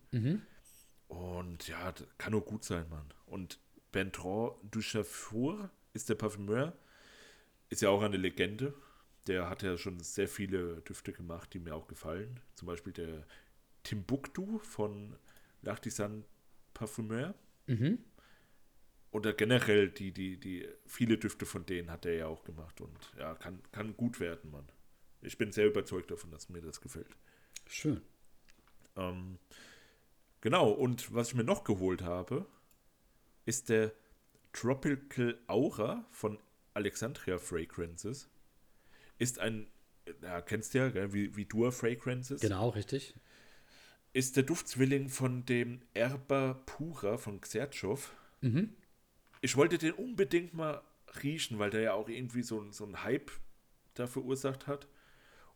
[1.08, 3.06] Und ja, kann nur gut sein, Mann.
[3.24, 3.58] Und
[3.90, 6.76] Bertrand Duchaffour ist der Parfümeur.
[7.70, 8.74] Ist ja auch eine Legende.
[9.26, 12.40] Der hat ja schon sehr viele Düfte gemacht, die mir auch gefallen.
[12.56, 13.26] Zum Beispiel der
[13.84, 15.16] Timbuktu von
[15.66, 16.22] L'Artisan
[16.74, 17.34] Parfumeur.
[19.10, 22.80] Oder generell die, die, die, viele Düfte von denen hat er ja auch gemacht.
[22.80, 24.68] Und ja, kann, kann gut werden, Mann.
[25.22, 27.16] Ich bin sehr überzeugt davon, dass mir das gefällt.
[27.66, 28.02] Schön.
[28.96, 29.38] Ähm,
[30.40, 32.46] genau, und was ich mir noch geholt habe,
[33.46, 33.92] ist der
[34.52, 36.38] Tropical Aura von
[36.74, 38.28] Alexandria Fragrances.
[39.18, 39.66] Ist ein,
[40.22, 42.40] ja, kennst du ja, gell, wie, wie Dua Fragrances.
[42.40, 43.14] Genau, richtig.
[44.16, 48.16] Ist der Duftzwilling von dem Erba Pura von Xertschow.
[49.42, 50.80] Ich wollte den unbedingt mal
[51.22, 53.30] riechen, weil der ja auch irgendwie so, so einen Hype
[53.92, 54.88] da verursacht hat.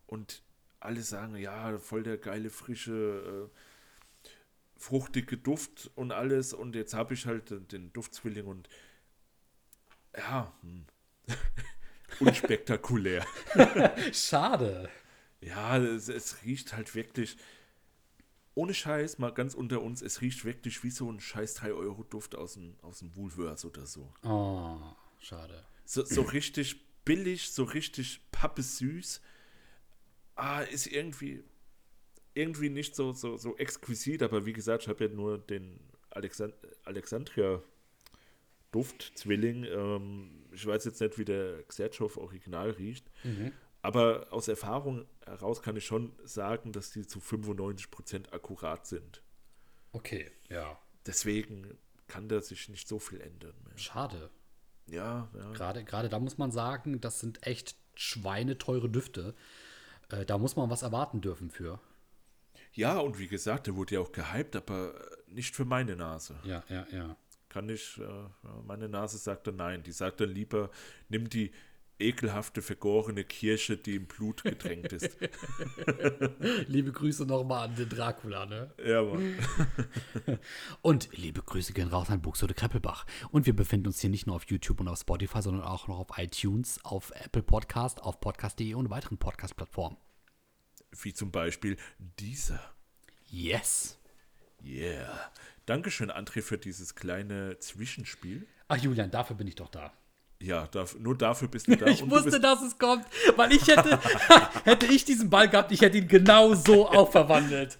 [0.05, 0.43] Und
[0.79, 4.29] alle sagen, ja, voll der geile, frische, äh,
[4.77, 6.53] fruchtige Duft und alles.
[6.53, 8.69] Und jetzt habe ich halt den, den Duftzwilling und
[10.15, 10.85] ja, hm.
[12.19, 13.25] unspektakulär.
[14.13, 14.87] Schade.
[15.39, 17.37] Ja, es, es riecht halt wirklich,
[18.55, 22.53] ohne Scheiß, mal ganz unter uns, es riecht wirklich wie so ein scheiß 3-Euro-Duft aus
[22.53, 24.13] dem, aus dem Woolworths oder so.
[24.23, 24.77] Oh,
[25.19, 25.63] schade.
[25.85, 29.21] So, so richtig billig, so richtig pappesüß.
[30.35, 31.43] Ah, ist irgendwie,
[32.33, 36.53] irgendwie nicht so, so, so exquisit, aber wie gesagt, ich habe ja nur den Alexand
[36.83, 37.61] Alexandria
[38.71, 39.65] Duftzwilling.
[39.65, 43.09] Ähm, ich weiß jetzt nicht, wie der Xertschow Original riecht.
[43.81, 49.23] Aber aus Erfahrung heraus kann ich schon sagen, dass die zu 95% akkurat sind.
[49.91, 50.77] Okay, ja.
[51.05, 53.55] Deswegen kann da sich nicht so viel ändern.
[53.65, 53.77] Mehr.
[53.77, 54.29] Schade.
[54.87, 55.51] Ja, ja.
[55.53, 59.33] Gerade, gerade da muss man sagen, das sind echt schweineteure Düfte.
[60.09, 61.79] Äh, da muss man was erwarten dürfen für.
[62.73, 64.93] Ja, und wie gesagt, der wurde ja auch gehypt, aber
[65.27, 66.39] nicht für meine Nase.
[66.43, 67.15] Ja, ja, ja.
[67.49, 69.83] Kann ich, äh, meine Nase sagt dann nein.
[69.83, 70.69] Die sagt dann lieber,
[71.09, 71.51] nimm die
[72.01, 75.17] ekelhafte, vergorene Kirsche, die im Blut getränkt ist.
[76.67, 78.73] Liebe Grüße nochmal an den Dracula, ne?
[78.85, 79.35] ja, Mann.
[80.81, 83.05] Und liebe Grüße gehen raus an Buxtehude Kreppelbach.
[83.31, 85.99] Und wir befinden uns hier nicht nur auf YouTube und auf Spotify, sondern auch noch
[85.99, 89.97] auf iTunes, auf Apple Podcast, auf podcast.de und weiteren Podcast-Plattformen.
[91.01, 91.77] Wie zum Beispiel
[92.19, 92.59] dieser.
[93.29, 93.97] Yes.
[94.63, 95.31] Yeah.
[95.65, 98.47] Dankeschön, André, für dieses kleine Zwischenspiel.
[98.67, 99.93] Ach Julian, dafür bin ich doch da.
[100.41, 101.87] Ja, darf, nur dafür bist du da.
[101.87, 103.99] Ich wusste, bist, dass es kommt, weil ich hätte,
[104.63, 107.77] hätte ich diesen Ball gehabt, ich hätte ihn genau so auch verwandelt.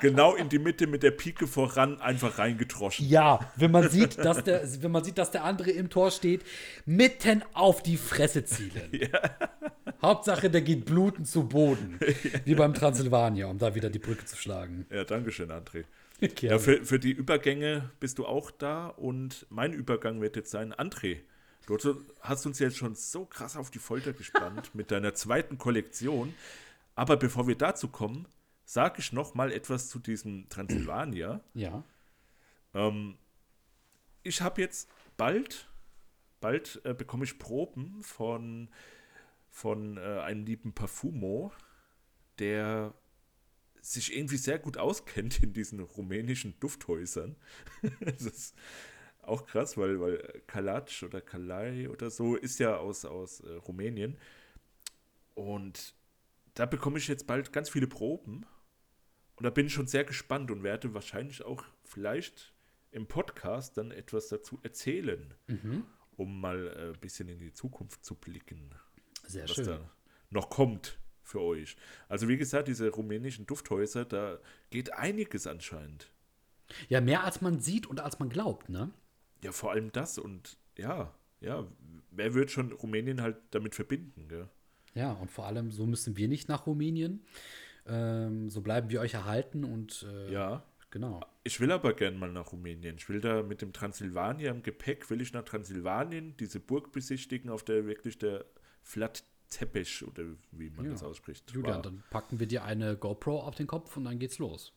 [0.00, 3.08] genau in die Mitte mit der Pike voran einfach reingetroschen.
[3.08, 6.42] Ja, wenn man sieht, dass der, wenn man sieht, dass der andere im Tor steht,
[6.84, 8.90] mitten auf die Fresse zielen.
[10.02, 11.98] Hauptsache, der geht blutend zu Boden.
[12.44, 14.86] Wie beim Transsilvania, um da wieder die Brücke zu schlagen.
[14.90, 15.84] Ja, Dankeschön, André.
[16.40, 20.72] Ja, für, für die Übergänge bist du auch da und mein Übergang wird jetzt sein,
[20.72, 21.20] André.
[21.66, 21.78] Du
[22.20, 26.34] hast uns jetzt schon so krass auf die Folter gespannt mit deiner zweiten Kollektion.
[26.94, 28.26] Aber bevor wir dazu kommen,
[28.64, 31.40] sage ich noch mal etwas zu diesem Transsilvania.
[31.54, 31.82] ja.
[32.74, 33.16] Ähm,
[34.22, 35.68] ich habe jetzt bald,
[36.40, 38.68] bald äh, bekomme ich Proben von,
[39.50, 41.52] von äh, einem lieben Parfumo,
[42.38, 42.94] der
[43.84, 47.36] sich irgendwie sehr gut auskennt in diesen rumänischen Dufthäusern.
[48.00, 48.54] das ist
[49.20, 54.16] auch krass, weil, weil Kalac oder Kalai oder so ist ja aus, aus äh, Rumänien.
[55.34, 55.94] Und
[56.54, 58.46] da bekomme ich jetzt bald ganz viele Proben.
[59.36, 62.54] Und da bin ich schon sehr gespannt und werde wahrscheinlich auch vielleicht
[62.90, 65.34] im Podcast dann etwas dazu erzählen,
[66.16, 68.70] um mal äh, ein bisschen in die Zukunft zu blicken,
[69.26, 69.66] Sehr was schön.
[69.66, 69.90] da
[70.30, 71.76] noch kommt für euch.
[72.08, 74.38] Also wie gesagt, diese rumänischen Dufthäuser, da
[74.70, 76.10] geht einiges anscheinend.
[76.88, 78.90] Ja, mehr als man sieht und als man glaubt, ne?
[79.42, 81.66] Ja, vor allem das und ja, ja,
[82.10, 84.48] wer wird schon Rumänien halt damit verbinden, gell?
[84.94, 87.24] Ja, und vor allem, so müssen wir nicht nach Rumänien.
[87.86, 90.62] Ähm, so bleiben wir euch erhalten und äh, Ja.
[90.90, 91.20] genau.
[91.42, 92.96] Ich will aber gern mal nach Rumänien.
[92.96, 97.50] Ich will da mit dem Transsilvanier im Gepäck, will ich nach Transsilvanien, diese Burg besichtigen,
[97.50, 98.46] auf der wirklich der
[98.82, 99.24] Flat
[99.56, 100.92] Teppich oder wie man Ja.
[100.92, 101.50] das ausspricht.
[101.52, 101.82] Julian, war.
[101.82, 104.72] dann packen wir dir eine GoPro auf den Kopf und dann geht's los.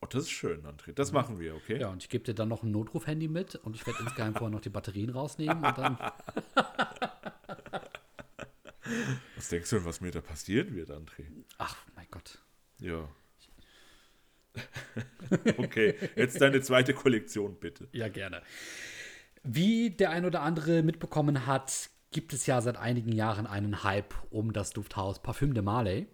[0.00, 0.92] Oh, das ist schön, André.
[0.92, 1.78] Das machen wir, okay?
[1.80, 4.50] Ja, und ich gebe dir dann noch ein Notruf-Handy mit und ich werde insgeheim vorher
[4.50, 5.96] noch die Batterien rausnehmen und dann.
[9.36, 11.24] Was denkst du denn, was mir da passieren wird, André?
[11.58, 12.38] Ach, mein Gott.
[12.80, 13.08] Ja.
[15.56, 17.88] okay, jetzt deine zweite Kollektion, bitte.
[17.92, 18.42] Ja, gerne.
[19.44, 24.14] Wie der ein oder andere mitbekommen hat, gibt es ja seit einigen Jahren einen Hype
[24.30, 26.06] um das Dufthaus Parfüm de Marley.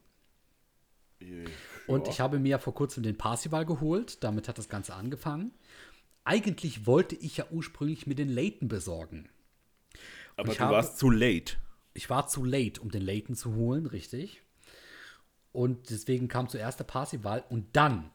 [1.87, 2.13] Und Ja.
[2.13, 4.23] ich habe mir vor kurzem den Parsival geholt.
[4.23, 5.53] Damit hat das Ganze angefangen.
[6.25, 9.29] Eigentlich wollte ich ja ursprünglich mir den Leighton besorgen.
[10.37, 11.57] Aber ich du habe- warst zu late.
[11.95, 14.43] Ich war zu late, um den Leighton zu holen, richtig.
[15.53, 17.43] Und deswegen kam zuerst der Parsival.
[17.49, 18.11] Und dann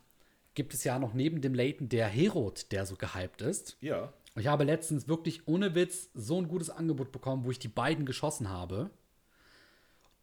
[0.54, 3.76] gibt es ja noch neben dem Leighton der Herod, der so gehypt ist.
[3.82, 4.14] Ja.
[4.36, 8.06] Ich habe letztens wirklich ohne Witz so ein gutes Angebot bekommen, wo ich die beiden
[8.06, 8.90] geschossen habe.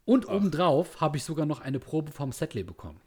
[0.03, 2.99] Und obendrauf habe ich sogar noch eine Probe vom Setley bekommen.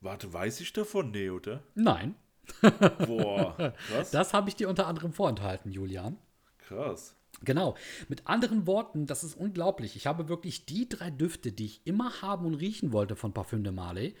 [0.00, 1.10] Warte, weiß ich davon?
[1.10, 1.62] Nee, oder?
[1.74, 2.14] Nein,
[3.06, 4.10] Boah, krass.
[4.10, 6.18] das habe ich dir unter anderem vorenthalten, Julian.
[6.58, 7.16] Krass.
[7.42, 7.76] Genau.
[8.08, 9.96] Mit anderen Worten, das ist unglaublich.
[9.96, 13.64] Ich habe wirklich die drei Düfte, die ich immer haben und riechen wollte von Parfüm
[13.64, 14.14] de Marley,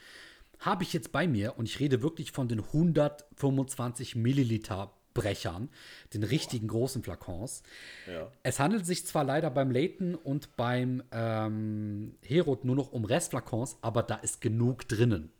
[0.58, 5.68] habe ich jetzt bei mir und ich rede wirklich von den 125 Milliliter Brechern,
[6.14, 7.62] den richtigen großen Flakons.
[8.06, 8.30] Ja.
[8.42, 13.78] Es handelt sich zwar leider beim Leighton und beim ähm, Herod nur noch um Restflakons,
[13.82, 15.30] aber da ist genug drinnen.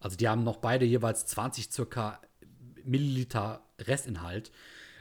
[0.00, 2.20] Also die haben noch beide jeweils 20 circa
[2.84, 4.52] Milliliter Restinhalt.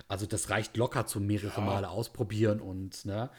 [0.08, 3.30] Also das reicht locker zum mehrere Male ausprobieren und ne.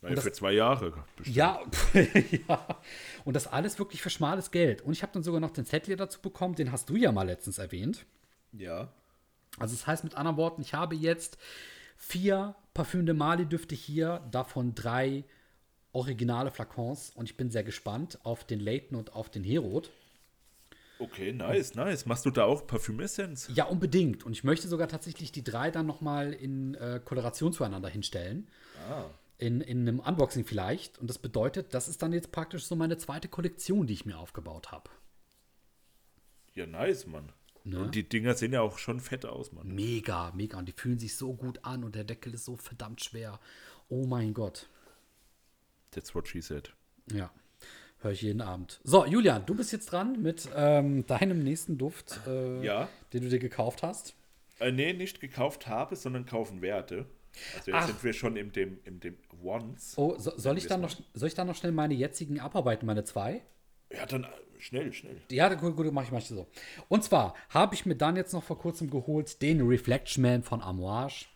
[0.00, 0.92] Naja, das- für zwei Jahre.
[1.16, 1.36] bestimmt.
[1.36, 1.60] Ja,
[2.48, 2.80] ja.
[3.24, 4.82] Und das alles wirklich für schmales Geld.
[4.82, 7.24] Und ich habe dann sogar noch den Zettel dazu bekommen, den hast du ja mal
[7.26, 8.06] letztens erwähnt.
[8.52, 8.92] Ja.
[9.60, 11.38] Also das heißt mit anderen Worten, ich habe jetzt
[11.96, 15.24] vier Parfüm de Mali Düfte hier, davon drei
[15.92, 19.90] originale Flakons und ich bin sehr gespannt auf den Leighton und auf den Herod.
[21.00, 22.06] Okay, nice, nice.
[22.06, 23.50] Machst du da auch Parfümessenz?
[23.54, 24.24] Ja, unbedingt.
[24.24, 28.48] Und ich möchte sogar tatsächlich die drei dann nochmal in äh, Koloration zueinander hinstellen.
[29.38, 30.98] In, in einem Unboxing vielleicht.
[30.98, 34.18] Und das bedeutet, das ist dann jetzt praktisch so meine zweite Kollektion, die ich mir
[34.18, 34.90] aufgebaut habe.
[36.54, 37.32] Ja, nice, Mann.
[37.68, 37.80] Ne?
[37.80, 39.74] Und die Dinger sehen ja auch schon fett aus, Mann.
[39.74, 40.58] Mega, mega.
[40.58, 43.38] Und die fühlen sich so gut an und der Deckel ist so verdammt schwer.
[43.88, 44.68] Oh mein Gott.
[45.90, 46.72] That's what she said.
[47.12, 47.30] Ja,
[48.00, 48.80] höre ich jeden Abend.
[48.84, 52.88] So, Julian, du bist jetzt dran mit ähm, deinem nächsten Duft, äh, Ja.
[53.12, 54.14] den du dir gekauft hast.
[54.60, 57.06] Äh, nee, nicht gekauft habe, sondern kaufen werde.
[57.56, 57.86] Also jetzt Ach.
[57.86, 59.94] sind wir schon im dem, im dem Once.
[59.96, 63.04] Oh, so, soll, ich dann noch, soll ich dann noch schnell meine jetzigen abarbeiten, meine
[63.04, 63.42] zwei?
[63.90, 64.28] Ja, dann äh,
[64.58, 65.16] schnell, schnell.
[65.30, 66.46] Ja, gut, gut mach ich, ich so.
[66.88, 70.60] Und zwar habe ich mir dann jetzt noch vor kurzem geholt den Reflection Man von
[70.62, 71.26] Amouage.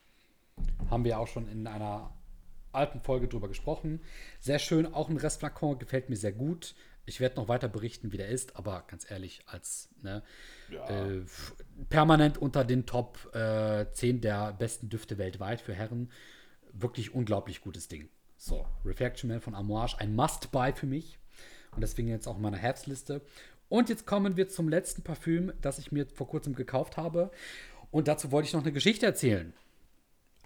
[0.91, 2.13] Haben wir auch schon in einer
[2.73, 4.01] alten Folge drüber gesprochen.
[4.41, 6.75] Sehr schön, auch ein Restflakon, gefällt mir sehr gut.
[7.05, 10.23] Ich werde noch weiter berichten, wie der ist, aber ganz ehrlich, als ne,
[10.71, 10.89] Ja.
[10.89, 11.23] äh,
[11.89, 16.11] permanent unter den Top äh, 10 der besten Düfte weltweit für Herren.
[16.73, 18.09] Wirklich unglaublich gutes Ding.
[18.37, 21.19] So, Reflection Man von Amouage, ein Must-Buy für mich.
[21.75, 23.23] Und deswegen jetzt auch in meiner Herbstliste.
[23.69, 27.31] Und jetzt kommen wir zum letzten Parfüm, das ich mir vor kurzem gekauft habe.
[27.91, 29.53] Und dazu wollte ich noch eine Geschichte erzählen.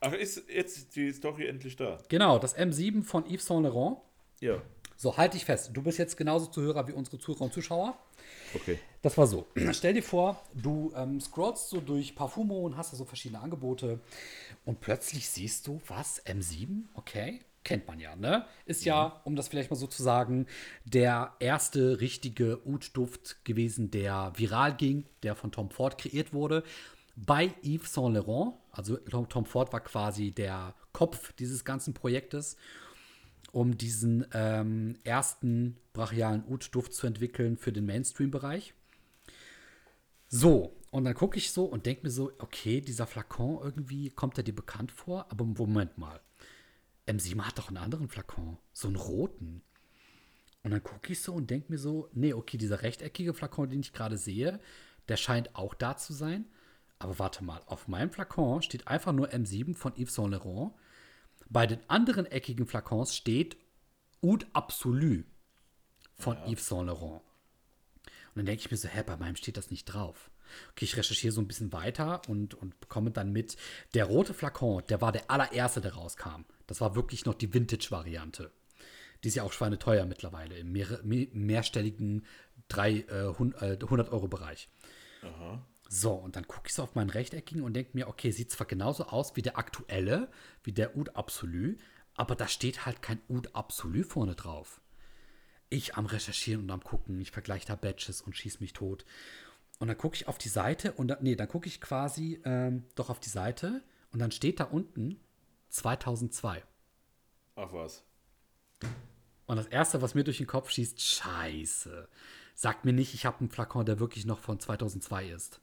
[0.00, 1.98] Ach, ist jetzt die Story endlich da?
[2.08, 3.98] Genau, das M7 von Yves Saint Laurent.
[4.40, 4.62] Ja.
[4.96, 5.70] So, halt dich fest.
[5.72, 7.98] Du bist jetzt genauso Zuhörer wie unsere Zuhörer und Zuschauer.
[8.54, 8.78] Okay.
[9.02, 9.46] Das war so.
[9.72, 14.00] Stell dir vor, du ähm, scrollst so durch Parfumo und hast da so verschiedene Angebote
[14.64, 16.24] und plötzlich siehst du, was?
[16.26, 16.84] M7?
[16.94, 17.40] Okay.
[17.66, 18.46] Kennt man ja, ne?
[18.64, 20.46] Ist ja, um das vielleicht mal so zu sagen,
[20.84, 26.62] der erste richtige Oud-Duft gewesen, der viral ging, der von Tom Ford kreiert wurde.
[27.16, 32.56] Bei Yves Saint Laurent, also Tom, Tom Ford war quasi der Kopf dieses ganzen Projektes
[33.52, 38.74] um diesen ähm, ersten brachialen Oud-Duft zu entwickeln für den Mainstream-Bereich.
[40.28, 44.36] So, und dann gucke ich so und denke mir so, okay, dieser Flakon irgendwie kommt
[44.36, 46.20] er dir bekannt vor, aber Moment mal.
[47.06, 49.62] M7 hat doch einen anderen Flakon, so einen roten.
[50.62, 53.80] Und dann gucke ich so und denke mir so, nee, okay, dieser rechteckige Flakon, den
[53.80, 54.60] ich gerade sehe,
[55.08, 56.46] der scheint auch da zu sein.
[56.98, 60.72] Aber warte mal, auf meinem Flakon steht einfach nur M7 von Yves Saint Laurent.
[61.48, 63.56] Bei den anderen eckigen Flakons steht
[64.22, 65.22] Oud Absolu
[66.16, 67.22] von Yves Saint Laurent.
[68.34, 70.30] Und Und dann denke ich mir so, hä, bei meinem steht das nicht drauf.
[70.72, 73.56] Okay, ich recherchiere so ein bisschen weiter und, und bekomme dann mit,
[73.94, 76.44] der rote Flakon, der war der allererste, der rauskam.
[76.66, 78.50] Das war wirklich noch die Vintage-Variante.
[79.22, 82.26] Die ist ja auch schweineteuer mittlerweile, im mehr, mehr, mehrstelligen
[82.68, 84.68] drei, äh, 100-Euro-Bereich.
[85.88, 88.66] So, und dann gucke ich so auf meinen rechteckigen und denke mir, okay, sieht zwar
[88.66, 90.28] genauso aus wie der aktuelle,
[90.64, 91.76] wie der Oud Absolu,
[92.14, 94.80] aber da steht halt kein Oud Absolu vorne drauf.
[95.68, 99.04] Ich am Recherchieren und am Gucken, ich vergleiche da Badges und schieß mich tot.
[99.78, 102.84] Und dann gucke ich auf die Seite und dann, nee, dann gucke ich quasi ähm,
[102.94, 105.20] doch auf die Seite und dann steht da unten
[105.68, 106.62] 2002.
[107.56, 108.04] Ach was.
[109.46, 112.08] Und das Erste, was mir durch den Kopf schießt, scheiße.
[112.54, 115.60] Sagt mir nicht, ich habe einen Flakon, der wirklich noch von 2002 ist.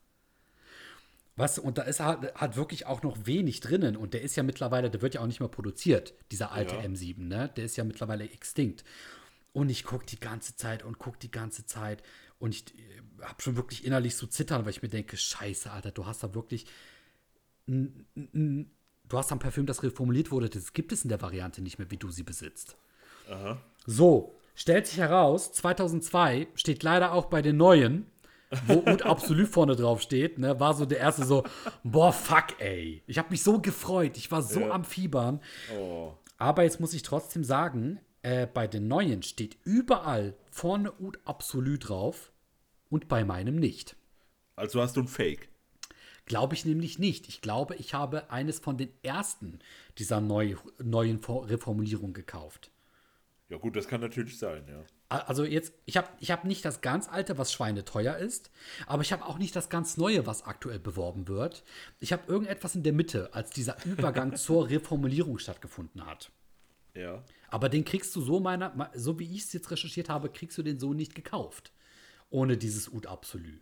[1.36, 3.98] Was, und da ist halt, hat wirklich auch noch wenig drinnen.
[3.98, 6.82] Und der ist ja mittlerweile, der wird ja auch nicht mehr produziert, dieser alte Ja.
[6.82, 7.50] M7, ne?
[7.56, 8.84] Der ist ja mittlerweile extinkt.
[9.52, 12.04] Und ich gucke die ganze Zeit und gucke die ganze Zeit.
[12.38, 12.66] Und ich
[13.24, 16.34] habe schon wirklich innerlich so zittern, weil ich mir denke, scheiße, Alter, du hast da
[16.36, 16.66] wirklich
[17.68, 18.70] n- n-
[19.08, 21.90] du hast ein Parfüm, das reformuliert wurde, das gibt es in der Variante nicht mehr,
[21.92, 22.76] wie du sie besitzt.
[23.86, 28.06] So, stellt sich heraus, 2002 steht leider auch bei den neuen,
[28.68, 31.44] wo Oud Absolut vorne drauf steht, ne, war so der erste so,
[31.84, 33.02] boah, fuck, ey.
[33.08, 34.72] Ich habe mich so gefreut, ich war so Ja.
[34.72, 35.40] am Fiebern.
[35.78, 36.14] Oh.
[36.38, 41.88] Aber jetzt muss ich trotzdem sagen, äh, bei den neuen steht überall vorne Oud Absolut
[41.90, 42.32] drauf
[42.94, 43.96] und bei meinem nicht.
[44.56, 45.50] Also hast du ein Fake.
[46.26, 47.28] Glaube ich nämlich nicht.
[47.28, 49.60] Ich glaube, ich habe eines von den ersten
[49.98, 52.72] dieser neu, neuen Reformulierungen gekauft.
[53.50, 54.84] Ja gut, das kann natürlich sein, ja.
[55.10, 58.52] Also jetzt, ich habe ich hab nicht das ganz alte, was schweineteuer ist,
[58.88, 61.64] aber ich habe auch nicht das ganz neue, was aktuell beworben wird.
[62.00, 66.32] Ich habe irgendetwas in der Mitte, als dieser Übergang zur Reformulierung stattgefunden hat.
[66.96, 67.24] Ja.
[67.50, 70.64] Aber den kriegst du so meiner, so wie ich es jetzt recherchiert habe, kriegst du
[70.64, 71.72] den so nicht gekauft.
[72.34, 73.60] Ohne dieses Ud Absolu.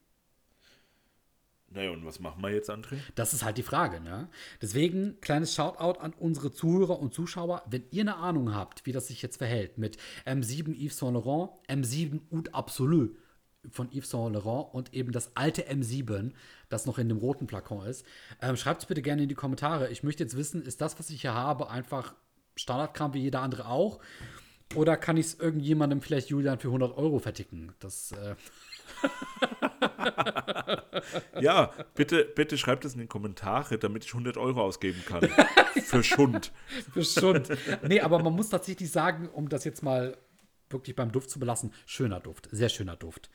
[1.74, 2.96] Naja, und was machen wir jetzt, André?
[3.16, 4.30] Das ist halt die Frage, ne?
[4.62, 7.64] Deswegen, kleines Shoutout an unsere Zuhörer und Zuschauer.
[7.70, 11.52] Wenn ihr eine Ahnung habt, wie das sich jetzt verhält mit M7 Yves Saint Laurent,
[11.68, 13.10] M7 Oud Absolu
[13.70, 16.32] von Yves Saint Laurent und eben das alte M7,
[16.70, 18.06] das noch in dem roten Flakon ist,
[18.42, 19.90] ähm, schreibt es bitte gerne in die Kommentare.
[19.90, 22.16] Ich möchte jetzt wissen, ist das, was ich hier habe, einfach
[22.56, 24.00] Standardkram wie jeder andere auch?
[24.76, 27.74] Oder kann ich es irgendjemandem, vielleicht Julian, für 100 Euro verticken?
[27.80, 28.36] Das, äh,
[31.42, 35.28] Ja, bitte, bitte schreibt es in die Kommentare, damit ich 100 Euro ausgeben kann.
[35.84, 36.52] Für Schund.
[36.94, 37.50] Bestimmt.
[37.88, 40.18] nee, aber man muss tatsächlich sagen, um das jetzt mal
[40.70, 43.30] wirklich beim Duft zu belassen, schöner Duft, sehr schöner Duft.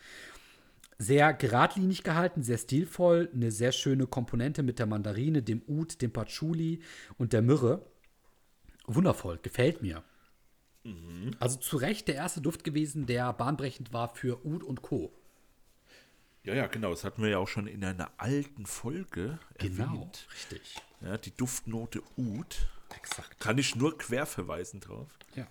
[0.99, 6.13] Sehr geradlinig gehalten, sehr stilvoll, eine sehr schöne Komponente mit der Mandarine, dem Oud, dem
[6.13, 6.81] Patchouli
[7.19, 7.85] und der Myrrhe.
[8.87, 10.03] Wundervoll, gefällt mir.
[11.41, 15.13] Also zu Recht der erste Duft gewesen, der bahnbrechend war für Oud und Co.
[16.45, 16.91] Ja, ja, genau.
[16.91, 20.29] Das hatten wir ja auch schon in einer alten Folge Genau, erwähnt.
[20.33, 20.77] richtig.
[21.01, 22.69] Ja, die Duftnote Oud.
[22.97, 23.41] Exakt.
[23.41, 25.09] Kann ich nur quer verweisen drauf.
[25.35, 25.47] Ja.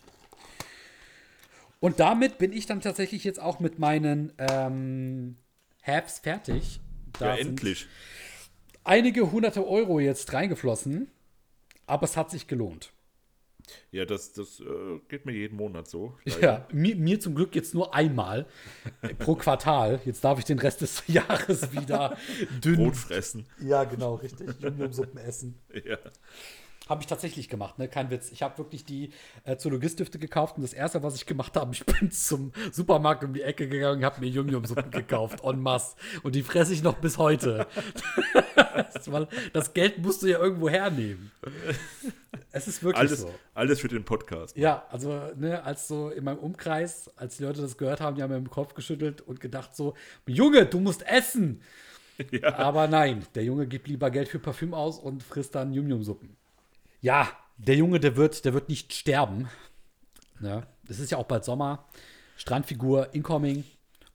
[1.82, 5.36] Und damit bin ich dann tatsächlich jetzt auch mit meinen ähm,
[5.84, 6.80] Habs fertig.
[7.20, 7.88] Da ja, sind endlich.
[8.84, 11.12] einige hunderte Euro jetzt reingeflossen,
[11.86, 12.92] aber es hat sich gelohnt.
[13.92, 16.18] Ja, das, das äh, geht mir jeden Monat so.
[16.42, 18.46] Ja, mir, mir zum Glück jetzt nur einmal
[19.02, 20.02] äh, pro Quartal.
[20.06, 22.18] Jetzt darf ich den Rest des Jahres wieder
[22.64, 22.76] dünn.
[22.76, 23.48] Brot fressen.
[23.60, 24.50] Ja, genau, richtig.
[24.60, 25.60] Jungiumsuppen essen.
[25.86, 25.98] Ja.
[26.88, 27.88] Habe ich tatsächlich gemacht, ne?
[27.88, 28.32] Kein Witz.
[28.32, 29.12] Ich habe wirklich die
[29.44, 33.34] äh, Zoologistifte gekauft und das erste, was ich gemacht habe, ich bin zum Supermarkt um
[33.34, 35.96] die Ecke gegangen und habe mir Jungiumsuppen gekauft, en masse.
[36.22, 37.66] Und die fresse ich noch bis heute.
[39.54, 41.32] das, Geld musst du ja irgendwo hernehmen.
[42.52, 43.34] Es ist wirklich Alles, so.
[43.54, 44.56] alles für den Podcast.
[44.56, 48.24] Ja, also, ne, als so in meinem Umkreis, als die Leute das gehört haben, die
[48.24, 49.96] haben mir im Kopf geschüttelt und gedacht so,
[50.28, 51.62] Junge, du musst essen.
[52.44, 56.38] Aber nein, der Junge gibt lieber Geld für Parfüm aus und frisst dann Yum-Yum-Suppen.
[57.02, 59.50] Ja, der Junge, der wird, der wird nicht sterben.
[60.40, 60.66] Ne?
[60.88, 61.88] Es ist ja auch bald Sommer.
[62.38, 63.64] Strandfigur incoming.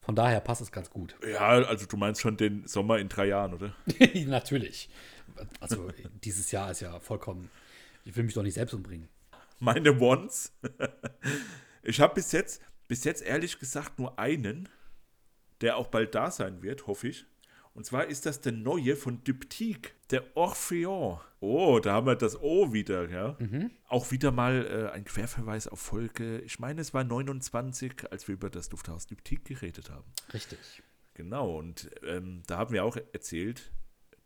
[0.03, 1.15] Von daher passt es ganz gut.
[1.31, 3.75] Ja, also du meinst schon den Sommer in drei Jahren, oder?
[4.27, 4.89] Natürlich.
[5.61, 5.91] Also
[6.25, 7.51] dieses Jahr ist ja vollkommen.
[8.05, 9.09] Ich will mich doch nicht selbst umbringen.
[9.59, 10.53] Meine Ones.
[11.83, 14.69] Ich habe bis jetzt, bis jetzt ehrlich gesagt nur einen,
[15.63, 17.25] der auch bald da sein wird, hoffe ich.
[17.73, 21.21] Und zwar ist das der neue von Diptyque, der Orpheon.
[21.39, 23.37] Oh, da haben wir das O wieder, ja.
[23.89, 28.35] Auch wieder mal äh, ein Querverweis auf Folge, ich meine, es war 29, als wir
[28.35, 30.05] über das Dufthaus Diptyque geredet haben.
[30.35, 30.59] Richtig.
[31.15, 33.73] Genau, und ähm, da haben wir auch erzählt,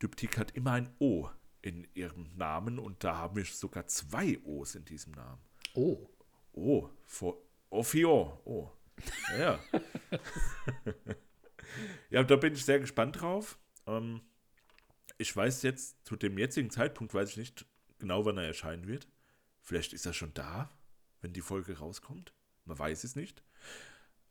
[0.01, 1.29] Diptyque hat immer ein O
[1.61, 5.41] in ihrem Namen und da haben wir sogar zwei O's in diesem Namen.
[5.73, 6.09] Oh.
[6.53, 7.37] Oh, vor
[7.69, 8.37] Orpheon.
[8.45, 8.71] Oh.
[9.37, 9.59] Ja.
[12.09, 12.23] ja.
[12.23, 13.57] Da bin ich sehr gespannt drauf.
[13.87, 14.21] Ähm,
[15.17, 17.65] ich weiß jetzt, zu dem jetzigen Zeitpunkt weiß ich nicht
[17.99, 19.07] genau, wann er erscheinen wird.
[19.61, 20.69] Vielleicht ist er schon da,
[21.21, 22.33] wenn die Folge rauskommt.
[22.65, 23.43] Man weiß es nicht.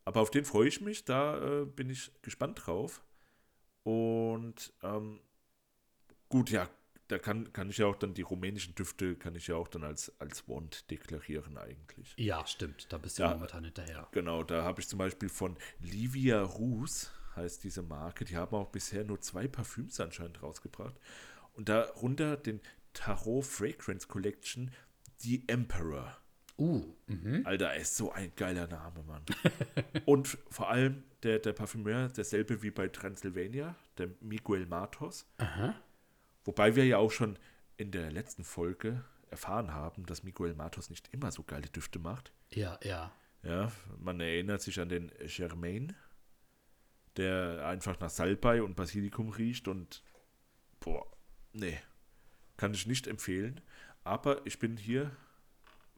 [0.03, 3.03] Aber auf den freue ich mich, da äh, bin ich gespannt drauf.
[3.83, 5.19] Und ähm,
[6.29, 6.69] gut, ja,
[7.07, 9.83] da kann, kann ich ja auch dann die rumänischen Düfte, kann ich ja auch dann
[9.83, 12.13] als, als Wand deklarieren eigentlich.
[12.17, 12.91] Ja, stimmt.
[12.91, 13.33] Da bist du Ja.
[13.33, 14.07] momentan hinterher.
[14.11, 18.69] Genau, da habe ich zum Beispiel von Livia Rus, heißt diese Marke, die haben auch
[18.69, 20.95] bisher nur zwei Parfüms anscheinend rausgebracht.
[21.53, 22.61] Und darunter den
[22.93, 24.71] Tarot Fragrance Collection,
[25.17, 26.17] The Emperor.
[26.57, 27.41] Uh, mhm.
[27.45, 29.23] Alter, er ist so ein geiler Name, Mann.
[30.05, 35.27] Und vor allem der, der Parfümeur, derselbe wie bei Transylvania, der Miguel Matos.
[35.37, 35.75] Aha.
[36.45, 37.37] Wobei wir ja auch schon
[37.77, 42.31] in der letzten Folge erfahren haben, dass Miguel Matos nicht immer so geile Düfte macht.
[42.51, 43.11] Ja, ja.
[43.43, 45.95] Ja, man erinnert sich an den Germain,
[47.17, 50.03] der einfach nach Salbei und Basilikum riecht und
[50.79, 51.05] boah,
[51.53, 51.79] nee,
[52.57, 53.61] kann ich nicht empfehlen.
[54.03, 55.11] Aber ich bin hier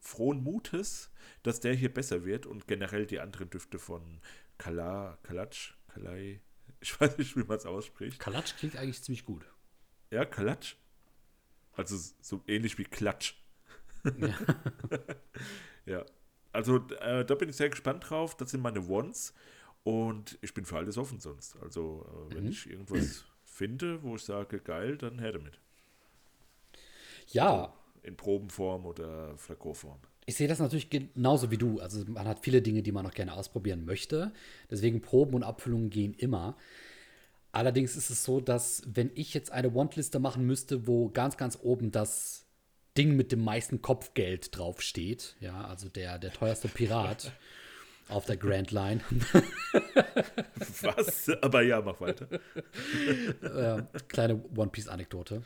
[0.00, 1.10] frohen Mutes,
[1.42, 4.20] dass der hier besser wird und generell die anderen Düfte von
[4.56, 6.40] Kala, Kalatsch, Kalai,
[6.80, 8.18] ich weiß nicht, wie man es ausspricht.
[8.18, 9.44] Kalatsch klingt eigentlich ziemlich gut.
[10.10, 10.76] Ja, Kalatsch.
[11.72, 13.34] Also so ähnlich wie Klatsch.
[14.04, 14.34] Ja.
[15.88, 16.04] Ja,
[16.52, 18.36] also äh, da bin ich sehr gespannt drauf.
[18.36, 19.32] Das sind meine Wants
[19.84, 21.56] und ich bin für alles offen sonst.
[21.62, 25.58] Also äh, wenn ich irgendwas finde, wo ich sage, geil, dann her damit.
[27.28, 27.72] Ja,
[28.02, 29.98] In Probenform oder Flakonform.
[30.26, 31.80] ich sehe das natürlich genauso wie du.
[31.80, 34.32] Also man hat viele Dinge, die man noch gerne ausprobieren möchte.
[34.70, 36.56] Deswegen Proben und Abfüllungen gehen immer.
[37.52, 41.58] Allerdings ist es so, dass wenn ich jetzt eine Wantliste machen müsste, wo ganz, ganz
[41.62, 42.44] oben das
[42.96, 47.32] Ding mit dem meisten Kopfgeld draufsteht, ja, also der, der teuerste Pirat
[48.08, 49.00] auf der Grand Line,
[50.82, 51.28] Was?
[51.42, 52.26] Aber ja, mach weiter.
[53.42, 55.42] äh, kleine One-Piece-Anekdote.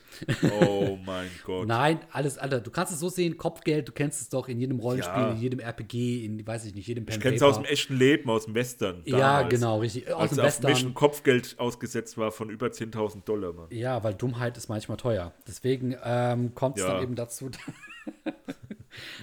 [0.61, 1.67] Oh mein Gott.
[1.67, 4.79] Nein, alles, Alter, du kannst es so sehen, Kopfgeld, du kennst es doch in jedem
[4.81, 5.31] Rollenspiel, Ja.
[5.33, 7.97] in jedem RPG, in, weiß ich nicht, jedem Pen ich kenne es aus dem echten
[7.97, 9.03] Leben, aus dem Western.
[9.05, 10.13] Ja, damals, genau, richtig.
[10.13, 10.77] Aus Als dem auf Western.
[10.89, 13.67] ein Kopfgeld ausgesetzt war von über 10.000 Dollar, Mann.
[13.71, 15.33] Ja, weil Dummheit ist manchmal teuer.
[15.47, 16.95] Deswegen ähm, kommt es Ja.
[16.95, 17.51] dann eben dazu,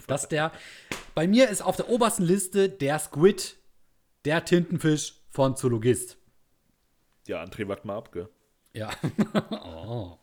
[0.07, 0.51] dass der.
[1.15, 3.57] Bei mir ist auf der obersten Liste der Squid,
[4.25, 6.17] der Tintenfisch von Zoologist.
[7.27, 8.29] Ja, André, wart mal ab, gell?
[8.73, 8.91] Ja.
[9.51, 10.17] oh.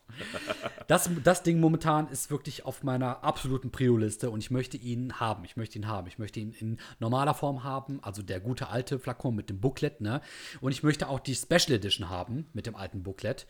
[0.87, 5.45] das, das Ding momentan ist wirklich auf meiner absoluten Prio-Liste und ich möchte ihn haben.
[5.45, 6.07] Ich möchte ihn haben.
[6.07, 10.01] Ich möchte ihn in normaler Form haben, also der gute alte Flakon mit dem Booklet,
[10.01, 10.21] ne?
[10.61, 13.47] Und ich möchte auch die Special Edition haben mit dem alten Booklet.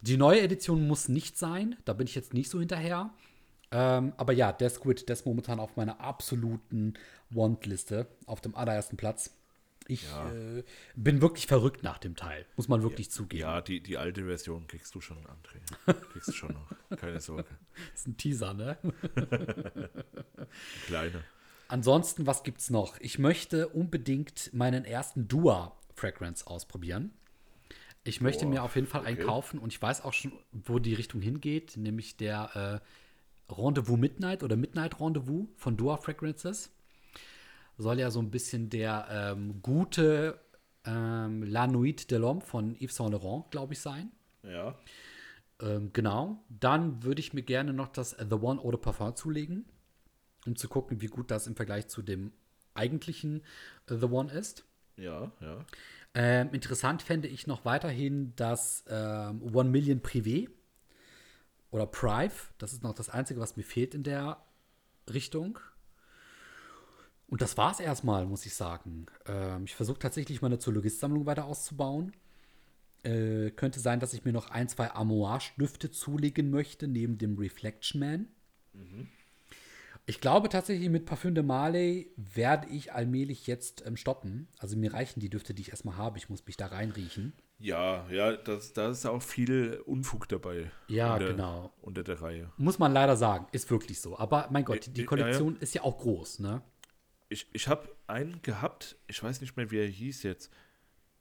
[0.00, 3.10] Die neue Edition muss nicht sein, da bin ich jetzt nicht so hinterher.
[3.72, 6.94] Ähm, aber ja, der Squid, der ist momentan auf meiner absoluten
[7.30, 9.36] Want-Liste, auf dem allerersten Platz.
[9.86, 10.62] Ich äh,
[10.94, 13.40] bin wirklich verrückt nach dem Teil, muss man wirklich zugeben.
[13.40, 15.94] Ja, die, die alte Version kriegst du schon, André.
[16.12, 16.96] Kriegst du schon noch.
[16.96, 17.44] Keine Sorge.
[17.74, 18.78] Das ist ein Teaser, ne?
[20.86, 21.24] Kleine.
[21.66, 22.98] Ansonsten, was gibt's noch?
[23.00, 27.12] Ich möchte unbedingt meinen ersten Dua Fragrance ausprobieren.
[28.04, 29.26] Ich möchte Boah, mir auf jeden Fall einen okay.
[29.26, 32.86] kaufen und ich weiß auch schon, wo die Richtung hingeht, nämlich der äh,
[33.56, 36.70] Rendezvous Midnight oder Midnight Rendezvous von Dua Fragrances.
[37.78, 40.38] Soll ja so ein bisschen der ähm, gute
[40.84, 44.10] ähm, La Nuit de l'Homme von Yves Saint Laurent, glaube ich, sein.
[44.42, 44.78] Ja.
[45.60, 46.42] Ähm, genau.
[46.48, 49.64] Dann würde ich mir gerne noch das The One Eau de Parfum zulegen,
[50.46, 52.32] um zu gucken, wie gut das im Vergleich zu dem
[52.74, 53.42] eigentlichen
[53.88, 54.64] äh, The One ist.
[54.96, 55.64] Ja, ja.
[56.14, 60.48] Ähm, interessant fände ich noch weiterhin das ähm, One Million Privé
[61.70, 62.52] oder Prive.
[62.58, 64.42] Das ist noch das Einzige, was mir fehlt in der
[65.12, 65.58] Richtung.
[67.26, 69.06] Und das war es erstmal, muss ich sagen.
[69.26, 72.12] Ähm, ich versuche tatsächlich meine Zoologist-Sammlung weiter auszubauen.
[73.02, 78.00] Äh, könnte sein, dass ich mir noch ein, zwei Amouage-Düfte zulegen möchte, neben dem Reflection
[78.00, 78.28] Man.
[80.10, 84.48] Ich glaube tatsächlich, mit Parfum de Marley werde ich allmählich jetzt ähm, stoppen.
[84.58, 86.18] Also mir reichen die Düfte, die ich erstmal habe.
[86.18, 87.32] Ich muss mich da reinriechen.
[87.60, 90.68] Ja, ja, das, da ist auch viel Unfug dabei.
[90.88, 91.72] Ja, unter, genau.
[91.80, 92.50] Unter der Reihe.
[92.56, 94.18] Muss man leider sagen, ist wirklich so.
[94.18, 95.08] Aber mein Gott, die, die Ja, ja.
[95.08, 96.60] Kollektion ist ja auch groß, ne?
[97.28, 100.50] Ich, ich habe einen gehabt, ich weiß nicht mehr, wie er hieß jetzt.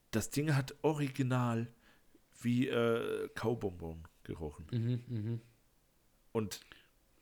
[0.09, 1.67] Das Ding hat original
[2.41, 4.65] wie äh, Kaubonbon gerochen.
[4.71, 5.41] Mhm,
[6.31, 6.61] Und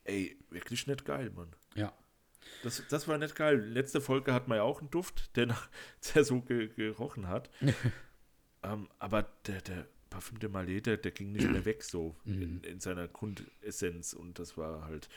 [0.08, 1.54] ey, wirklich nicht geil, Mann.
[1.76, 1.94] Ja.
[2.64, 3.58] Das, das war nicht geil.
[3.60, 5.70] Letzte Folge hat man ja auch einen Duft, der, nach,
[6.16, 7.50] der so ge, gerochen hat.
[8.64, 12.62] ähm, aber der, der Parfüm de Malé, der, der ging nicht mehr weg so in,
[12.64, 14.14] in seiner Grundessenz.
[14.14, 15.10] Und das war halt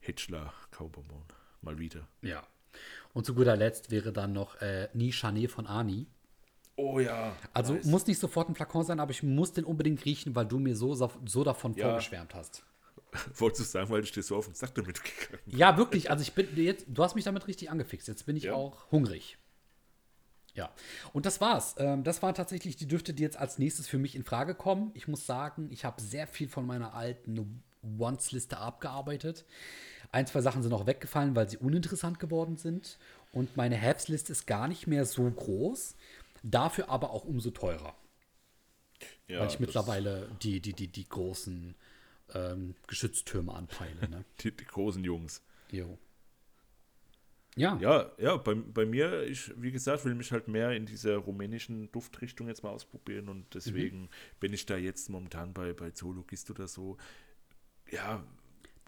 [0.00, 1.22] Hitchler Kaubonbon.
[1.62, 2.06] Mal wieder.
[2.20, 2.46] Ja.
[3.12, 6.06] Und zu guter Letzt wäre dann noch äh, Ni Chanet von Ani.
[6.76, 7.36] Oh ja.
[7.52, 7.84] Also nice.
[7.86, 10.74] muss nicht sofort ein Flakon sein, aber ich muss den unbedingt riechen, weil du mir
[10.74, 11.86] so, so davon Ja.
[11.86, 12.64] vorgeschwärmt hast.
[13.36, 16.10] Wolltest du sagen, weil ich dir so auf den Sack damit gegangen Ja, wirklich.
[16.10, 18.08] Also ich bin jetzt, du hast mich damit richtig angefixt.
[18.08, 18.54] Jetzt bin ich Ja.
[18.54, 19.38] auch hungrig.
[20.54, 20.70] Ja.
[21.12, 21.74] Und das war's.
[21.78, 24.90] Ähm, das waren tatsächlich die Düfte, die jetzt als nächstes für mich in Frage kommen.
[24.94, 27.62] Ich muss sagen, ich habe sehr viel von meiner alten
[27.98, 29.44] Once-Liste abgearbeitet.
[30.12, 32.98] Ein, zwei Sachen sind auch weggefallen, weil sie uninteressant geworden sind.
[33.32, 35.96] Und meine Haves-Liste ist gar nicht mehr so groß,
[36.44, 37.96] dafür aber auch umso teurer.
[39.26, 41.74] Ja, weil ich mittlerweile die, die, die, die großen
[42.34, 44.08] ähm, Geschütztürme anpeile.
[44.08, 44.24] Ne?
[44.40, 45.42] Die, die großen Jungs.
[45.70, 45.98] Jo.
[47.56, 47.78] Ja.
[47.80, 51.90] Ja, ja, bei, bei mir, ich, wie gesagt, will mich halt mehr in dieser rumänischen
[51.92, 54.08] Duftrichtung jetzt mal ausprobieren und deswegen Mhm.
[54.40, 56.96] bin ich da jetzt momentan bei, bei Zoologist oder so.
[57.92, 58.24] Ja,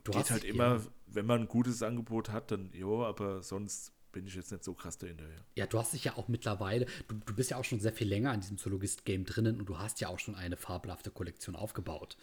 [0.03, 0.51] Du geht hast- halt ja.
[0.51, 4.65] immer, wenn man ein gutes Angebot hat, dann jo, aber sonst bin ich jetzt nicht
[4.65, 5.25] so krass dahinter.
[5.29, 5.41] Ja.
[5.57, 8.09] Ja, du hast dich ja auch mittlerweile, du, du bist ja auch schon sehr viel
[8.09, 12.17] länger in diesem Zoologist-Game drinnen und du hast ja auch schon eine fabelhafte Kollektion aufgebaut.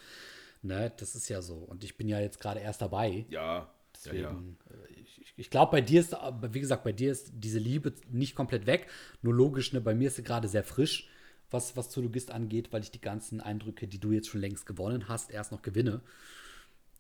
[0.63, 1.55] Ne, das ist ja so.
[1.55, 3.25] Und ich bin ja jetzt gerade erst dabei.
[3.29, 3.71] Ja, ja, ja.
[3.93, 6.13] Deswegen, äh, ich, ich- glaube, bei dir ist,
[6.51, 8.89] wie gesagt, bei dir ist diese Liebe nicht komplett weg.
[9.21, 11.09] Nur logisch, ne, bei mir ist sie gerade sehr frisch,
[11.51, 15.07] was, was Zoologist angeht, weil ich die ganzen Eindrücke, die du jetzt schon längst gewonnen
[15.09, 16.01] hast, erst noch gewinne.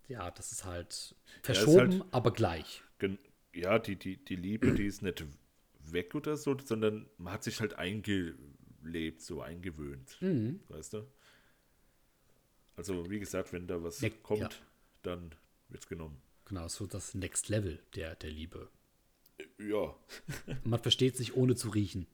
[0.07, 2.83] Ja, das ist halt ist verschoben, halt- aber gleich.
[3.53, 5.23] Ja, die, die, die Liebe, die ist nicht
[5.85, 10.17] weg oder so, sondern man hat sich halt eingelebt, so eingewöhnt.
[10.21, 10.59] Mhm.
[10.69, 11.07] Weißt du?
[12.75, 14.49] Also, wie gesagt, wenn da was Ne- kommt, ja.
[15.03, 15.33] dann
[15.69, 16.21] wird's genommen.
[16.45, 18.69] Genau, so das Next Level der, der Liebe.
[19.59, 19.95] Ja.
[20.63, 22.07] Man versteht sich ohne zu riechen.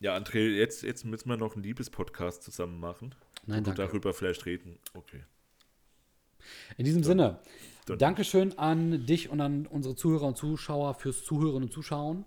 [0.00, 3.14] Ja, André, jetzt, jetzt müssen wir noch einen Liebespodcast zusammen machen.
[3.46, 3.82] Nein, und danke.
[3.82, 4.78] darüber vielleicht reden.
[4.92, 5.22] Okay.
[6.76, 7.40] In diesem Sinne,
[7.86, 12.24] dann- Dankeschön an dich und an unsere Zuhörer und Zuschauer fürs Zuhören und Zuschauen.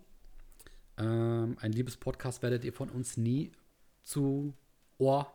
[0.98, 3.52] Ähm, ein liebes Podcast werdet ihr von uns nie
[4.04, 4.54] zu
[4.98, 5.32] Ohr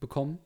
[0.00, 0.38] bekommen.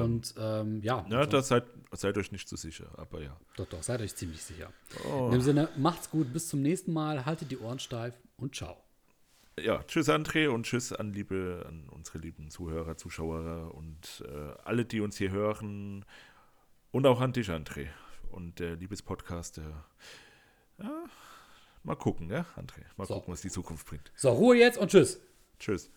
[0.00, 3.36] Und ähm, ja, Ja, da seid, seid euch nicht so sicher, aber ja.
[3.56, 4.72] doch, doch, seid euch ziemlich sicher.
[5.04, 5.26] Oh.
[5.26, 8.76] In dem Sinne, macht's gut, bis zum nächsten Mal, haltet die Ohren steif und ciao.
[9.60, 14.86] Ja, tschüss André und tschüss an liebe, an unsere lieben Zuhörer, Zuschauer und äh, alle,
[14.86, 16.06] die uns hier hören.
[16.90, 17.88] Und auch an dich, André.
[18.30, 19.84] Und der Liebespodcast, der
[20.78, 21.04] ja,
[21.82, 22.80] mal gucken, ja, André.
[22.96, 23.14] Mal So.
[23.14, 24.10] gucken, was die Zukunft bringt.
[24.16, 25.20] So, Ruhe jetzt und tschüss.
[25.58, 25.90] Tschüss.